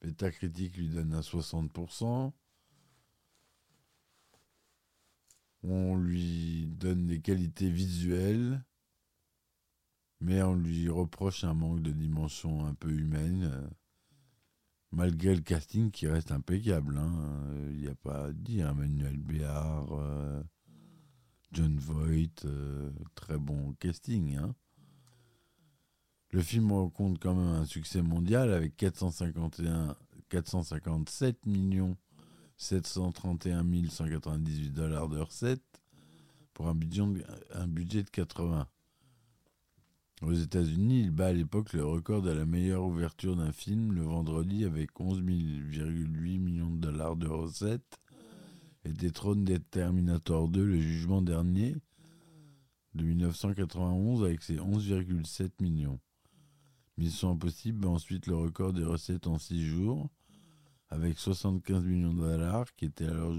Metacritic 0.02 0.76
lui 0.76 0.88
donne 0.88 1.12
un 1.12 1.20
60%. 1.20 2.32
On 5.62 5.96
lui 5.96 6.66
donne 6.66 7.06
des 7.06 7.20
qualités 7.20 7.70
visuelles, 7.70 8.64
mais 10.20 10.42
on 10.42 10.54
lui 10.54 10.88
reproche 10.88 11.44
un 11.44 11.54
manque 11.54 11.82
de 11.82 11.90
dimension 11.90 12.64
un 12.66 12.74
peu 12.74 12.90
humaine, 12.90 13.68
malgré 14.92 15.34
le 15.34 15.42
casting 15.42 15.90
qui 15.90 16.06
reste 16.06 16.32
impeccable. 16.32 16.98
Hein. 16.98 17.44
Il 17.70 17.80
n'y 17.80 17.88
a 17.88 17.94
pas 17.94 18.26
à 18.26 18.32
dire. 18.32 18.68
Emmanuel 18.68 19.16
Béard, 19.16 19.88
euh, 19.92 20.42
John 21.52 21.76
Voight, 21.78 22.44
euh, 22.44 22.90
très 23.14 23.38
bon 23.38 23.74
casting. 23.80 24.36
Hein. 24.36 24.54
Le 26.30 26.42
film 26.42 26.72
rencontre 26.72 27.18
quand 27.20 27.34
même 27.34 27.54
un 27.54 27.64
succès 27.64 28.02
mondial 28.02 28.52
avec 28.52 28.76
451, 28.76 29.96
457 30.28 31.46
millions 31.46 31.96
731 32.58 33.64
198 33.88 34.70
dollars 34.70 35.08
de 35.08 35.20
recettes 35.20 35.62
pour 36.52 36.66
un 36.66 36.74
budget, 36.74 37.02
un 37.52 37.68
budget 37.68 38.02
de 38.02 38.10
80. 38.10 38.66
Aux 40.22 40.32
États-Unis, 40.32 41.02
il 41.02 41.10
bat 41.12 41.28
à 41.28 41.32
l'époque 41.32 41.72
le 41.72 41.84
record 41.84 42.22
de 42.22 42.32
la 42.32 42.44
meilleure 42.44 42.84
ouverture 42.84 43.36
d'un 43.36 43.52
film 43.52 43.92
le 43.92 44.02
vendredi 44.02 44.64
avec 44.64 44.90
11,8 44.98 46.38
millions 46.40 46.70
de 46.70 46.78
dollars 46.78 47.14
de 47.14 47.28
recettes 47.28 48.00
et 48.84 48.92
détrône 48.92 49.44
des 49.44 49.60
Terminator 49.60 50.48
2 50.48 50.64
le 50.64 50.80
jugement 50.80 51.22
dernier 51.22 51.76
de 52.94 53.04
1991 53.04 54.24
avec 54.24 54.42
ses 54.42 54.56
11,7 54.56 55.50
millions. 55.60 56.00
Mission 56.96 57.30
Impossible 57.30 57.78
bat 57.78 57.88
ensuite 57.88 58.26
le 58.26 58.34
record 58.34 58.72
des 58.72 58.82
recettes 58.84 59.28
en 59.28 59.38
6 59.38 59.64
jours, 59.64 60.10
avec 60.90 61.18
75 61.18 61.84
millions 61.84 62.14
de 62.14 62.20
dollars, 62.20 62.74
qui 62.74 62.86
étaient 62.86 63.06
alors 63.06 63.34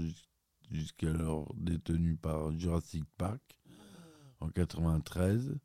jusqu'alors 0.70 1.52
détenus 1.56 2.18
par 2.20 2.52
Jurassic 2.58 3.04
Park 3.16 3.42
en 4.40 4.48
93. 4.48 5.56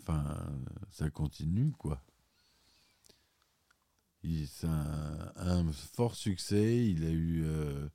Enfin, 0.00 0.52
ça 0.90 1.10
continue, 1.10 1.72
quoi. 1.72 2.02
C'est 4.24 4.66
un, 4.66 5.72
fort 5.72 6.14
succès. 6.14 6.86
Il 6.88 7.04
a 7.04 7.10
eu 7.10 7.42
euh, 7.44 7.88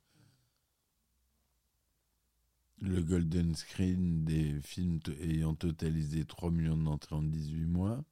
le 2.80 3.02
Golden 3.02 3.54
Screen 3.54 4.24
des 4.24 4.60
films 4.60 5.00
ayant 5.20 5.54
totalisé 5.54 6.24
3 6.24 6.50
millions 6.50 6.76
d'entrées 6.76 7.16
en 7.16 7.22
18 7.22 7.64
mois. 7.64 8.04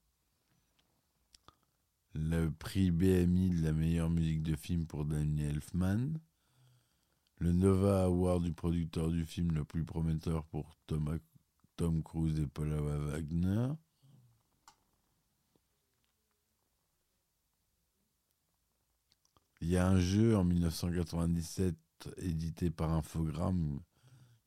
Le 2.18 2.50
prix 2.50 2.90
BMI 2.90 3.50
de 3.50 3.62
la 3.62 3.72
meilleure 3.72 4.08
musique 4.08 4.42
de 4.42 4.56
film 4.56 4.86
pour 4.86 5.04
Daniel 5.04 5.56
Elfman. 5.56 6.14
Le 7.38 7.52
Nova 7.52 8.04
Award 8.04 8.42
du 8.42 8.54
producteur 8.54 9.10
du 9.10 9.26
film 9.26 9.52
le 9.52 9.64
plus 9.64 9.84
prometteur 9.84 10.46
pour 10.46 10.74
Tom, 10.86 12.02
Cruise 12.02 12.40
et 12.40 12.46
Paula 12.46 12.80
Wagner. 12.80 13.68
Il 19.60 19.68
y 19.68 19.76
a 19.76 19.86
un 19.86 20.00
jeu 20.00 20.38
en 20.38 20.44
1997 20.44 21.76
édité 22.16 22.70
par 22.70 22.92
Infogrames 22.92 23.80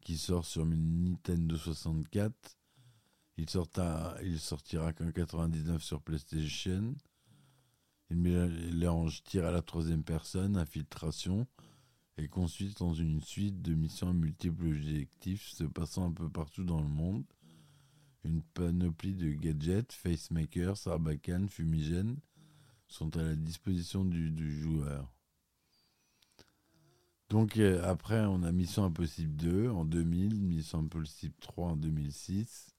qui 0.01 0.17
sort 0.17 0.45
sur 0.45 0.65
Nintendo 0.65 1.55
64. 1.55 2.33
Il, 3.37 3.47
sortira, 3.47 4.15
il 4.23 4.39
sortira 4.39 4.91
qu'en 4.91 5.11
99 5.11 5.83
sur 5.83 6.01
PlayStation. 6.01 6.95
Il 8.09 8.17
mélange 8.17 9.23
tir 9.23 9.45
à 9.45 9.51
la 9.51 9.61
troisième 9.61 10.03
personne, 10.03 10.57
infiltration, 10.57 11.47
et 12.17 12.27
consiste 12.27 12.79
dans 12.79 12.93
une 12.93 13.21
suite 13.21 13.61
de 13.61 13.73
missions 13.73 14.13
multiples 14.13 14.67
objectifs 14.67 15.47
se 15.47 15.63
passant 15.63 16.07
un 16.07 16.11
peu 16.11 16.29
partout 16.29 16.63
dans 16.63 16.81
le 16.81 16.87
monde. 16.87 17.23
Une 18.23 18.41
panoplie 18.41 19.13
de 19.13 19.31
gadgets, 19.31 19.93
facemakers, 19.93 20.77
sarbacane, 20.77 21.47
fumigènes 21.47 22.17
sont 22.87 23.15
à 23.15 23.21
la 23.21 23.35
disposition 23.35 24.03
du 24.03 24.61
joueur. 24.61 25.09
Donc 27.29 27.57
euh, 27.57 27.81
après, 27.83 28.25
on 28.25 28.41
a 28.41 28.51
Mission 28.51 28.85
Impossible 28.85 29.35
2 29.35 29.69
en 29.69 29.85
2000, 29.85 30.41
Mission 30.41 30.79
Impossible 30.79 31.35
3 31.39 31.67
en 31.69 31.75
2006. 31.75 32.75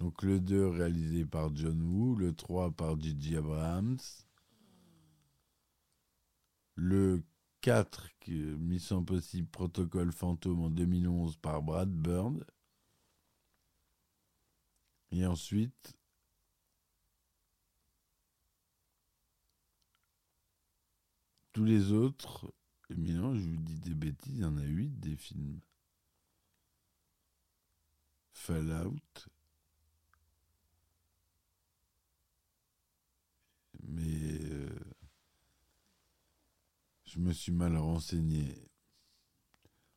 Donc 0.00 0.22
le 0.22 0.40
2 0.40 0.66
réalisé 0.66 1.24
par 1.24 1.54
John 1.54 1.80
Woo, 1.82 2.16
le 2.16 2.32
3 2.32 2.72
par 2.72 3.00
Gigi 3.00 3.36
Abrams. 3.36 3.98
Le 6.80 7.24
4, 7.62 8.08
qui 8.20 8.34
est 8.40 8.56
Mission 8.56 8.98
Impossible 8.98 9.48
Protocole 9.48 10.12
Fantôme 10.12 10.62
en 10.62 10.70
2011 10.70 11.36
par 11.38 11.60
Brad 11.60 11.90
Bird. 11.90 12.46
Et 15.10 15.26
ensuite, 15.26 15.98
tous 21.52 21.64
les 21.64 21.90
autres, 21.90 22.54
mais 22.90 23.12
non, 23.12 23.34
je 23.34 23.40
vous 23.40 23.56
dis 23.56 23.80
des 23.80 23.94
bêtises, 23.94 24.36
il 24.36 24.42
y 24.42 24.44
en 24.44 24.56
a 24.56 24.62
8 24.62 25.00
des 25.00 25.16
films. 25.16 25.60
Fallout. 28.32 29.28
Mais 33.88 34.47
je 37.08 37.18
me 37.20 37.32
suis 37.32 37.52
mal 37.52 37.76
renseigné. 37.76 38.54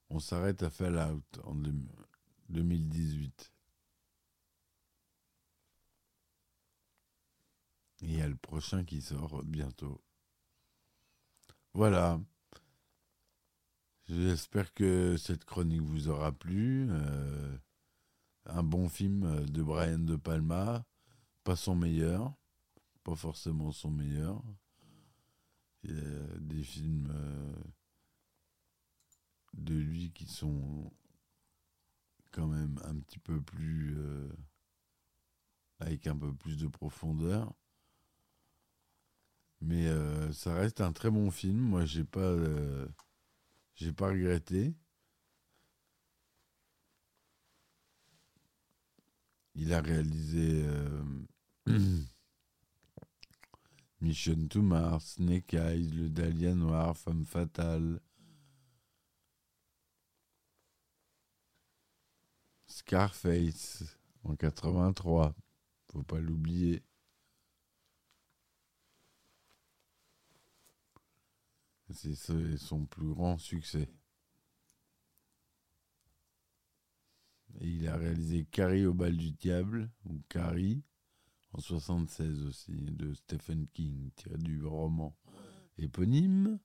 On 0.10 0.20
s'arrête 0.20 0.64
à 0.64 0.70
Fallout 0.70 1.24
en 1.44 1.56
2018. 2.50 3.54
Et 8.02 8.06
il 8.06 8.18
y 8.18 8.22
a 8.22 8.30
le 8.30 8.36
prochain 8.38 8.86
qui 8.86 9.02
sort 9.02 9.44
bientôt. 9.44 10.02
Voilà. 11.74 12.20
J'espère 14.08 14.74
que 14.74 15.18
cette 15.18 15.44
chronique 15.44 15.82
vous 15.82 16.08
aura 16.08 16.32
plu. 16.32 16.88
Euh, 16.90 17.58
un 18.46 18.64
bon 18.64 18.88
film 18.88 19.46
de 19.46 19.62
Brian 19.62 20.00
De 20.00 20.16
Palma, 20.16 20.86
pas 21.44 21.56
son 21.56 21.76
meilleur, 21.76 22.34
pas 23.04 23.16
forcément 23.16 23.72
son 23.72 23.92
meilleur. 23.92 24.42
Il 25.84 25.96
y 25.96 26.00
a 26.00 26.40
des 26.40 26.64
films 26.64 27.10
euh, 27.12 27.54
de 29.54 29.76
lui 29.76 30.12
qui 30.12 30.26
sont 30.26 30.92
quand 32.32 32.48
même 32.48 32.80
un 32.86 32.96
petit 33.00 33.20
peu 33.20 33.42
plus 33.42 33.96
euh, 33.98 34.30
avec 35.80 36.08
un 36.08 36.18
peu 36.18 36.34
plus 36.34 36.58
de 36.58 36.68
profondeur. 36.68 37.54
Mais 39.62 39.88
euh, 39.88 40.32
ça 40.34 40.56
reste 40.56 40.82
un 40.82 40.92
très 40.92 41.10
bon 41.12 41.30
film. 41.32 41.58
Moi, 41.58 41.86
j'ai 41.86 42.04
pas, 42.04 42.36
j'ai 43.76 43.94
pas 43.94 44.08
regretté. 44.10 44.74
Il 49.56 49.74
a 49.74 49.82
réalisé 49.82 50.66
Mission 54.02 54.48
to 54.48 54.64
Mars, 54.64 55.14
Snake 55.16 55.52
Le 55.52 56.10
Dahlia 56.10 56.56
Noir, 56.56 56.98
Femme 56.98 57.24
Fatale, 57.24 58.02
Scarface 62.66 63.84
en 64.24 64.36
83, 64.36 65.36
faut 65.92 66.04
pas 66.04 66.20
l'oublier. 66.20 66.84
C'est 71.94 72.58
son 72.58 72.86
plus 72.86 73.14
grand 73.14 73.38
succès. 73.38 73.88
Et 77.60 77.68
il 77.68 77.88
a 77.88 77.98
réalisé 77.98 78.46
Carrie 78.46 78.86
au 78.86 78.94
bal 78.94 79.16
du 79.16 79.32
diable, 79.32 79.92
ou 80.06 80.22
Carrie, 80.30 80.82
en 81.54 81.60
76 81.60 82.46
aussi, 82.46 82.74
de 82.74 83.14
Stephen 83.14 83.68
King, 83.74 84.12
tiré 84.16 84.38
du 84.38 84.66
roman 84.66 85.16
éponyme. 85.78 86.60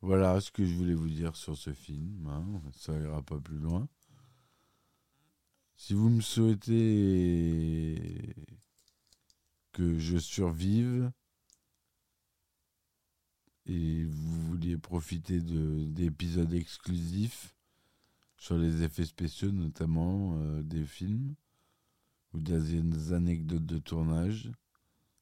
Voilà 0.00 0.40
ce 0.40 0.50
que 0.50 0.64
je 0.64 0.74
voulais 0.74 0.94
vous 0.94 1.08
dire 1.08 1.36
sur 1.36 1.56
ce 1.56 1.72
film. 1.72 2.26
Hein. 2.26 2.62
Ça 2.72 2.98
ira 2.98 3.22
pas 3.22 3.40
plus 3.40 3.58
loin. 3.58 3.88
Si 5.74 5.94
vous 5.94 6.08
me 6.08 6.20
souhaitez 6.20 8.34
que 9.72 9.98
je 9.98 10.16
survive 10.16 11.12
et 13.66 14.04
vous 14.04 14.48
vouliez 14.48 14.78
profiter 14.78 15.40
d'épisodes 15.40 16.52
exclusifs 16.54 17.54
sur 18.38 18.56
les 18.56 18.82
effets 18.82 19.04
spéciaux, 19.04 19.50
notamment 19.50 20.38
euh, 20.38 20.62
des 20.62 20.84
films, 20.84 21.34
ou 22.36 22.40
des 22.40 23.12
anecdotes 23.14 23.64
de 23.64 23.78
tournage 23.78 24.50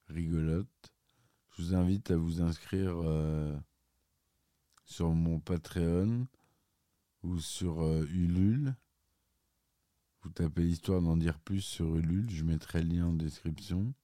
rigolotes, 0.09 0.92
je 1.53 1.62
vous 1.62 1.74
invite 1.74 2.11
à 2.11 2.16
vous 2.16 2.42
inscrire 2.42 2.96
euh, 3.05 3.57
sur 4.85 5.11
mon 5.11 5.38
Patreon 5.38 6.27
ou 7.22 7.38
sur 7.38 7.83
euh, 7.83 8.05
Ulule. 8.11 8.74
Vous 10.22 10.31
tapez 10.31 10.62
l'histoire 10.62 11.03
d'en 11.03 11.16
dire 11.16 11.38
plus 11.38 11.61
sur 11.61 11.96
Ulule, 11.96 12.31
je 12.31 12.42
mettrai 12.42 12.83
le 12.83 12.96
lien 12.96 13.07
en 13.07 13.12
description. 13.12 13.94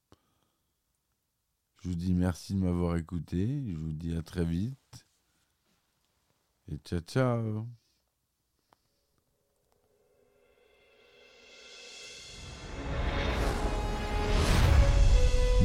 Je 1.82 1.88
vous 1.88 1.96
dis 1.96 2.14
merci 2.14 2.54
de 2.54 2.60
m'avoir 2.60 2.96
écouté, 2.96 3.64
je 3.66 3.76
vous 3.76 3.92
dis 3.92 4.14
à 4.14 4.22
très 4.22 4.44
vite. 4.44 5.06
Et 6.68 6.76
ciao 6.76 7.00
ciao 7.00 7.89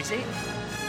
Voyons, 0.00 0.06
circuit 0.06 0.87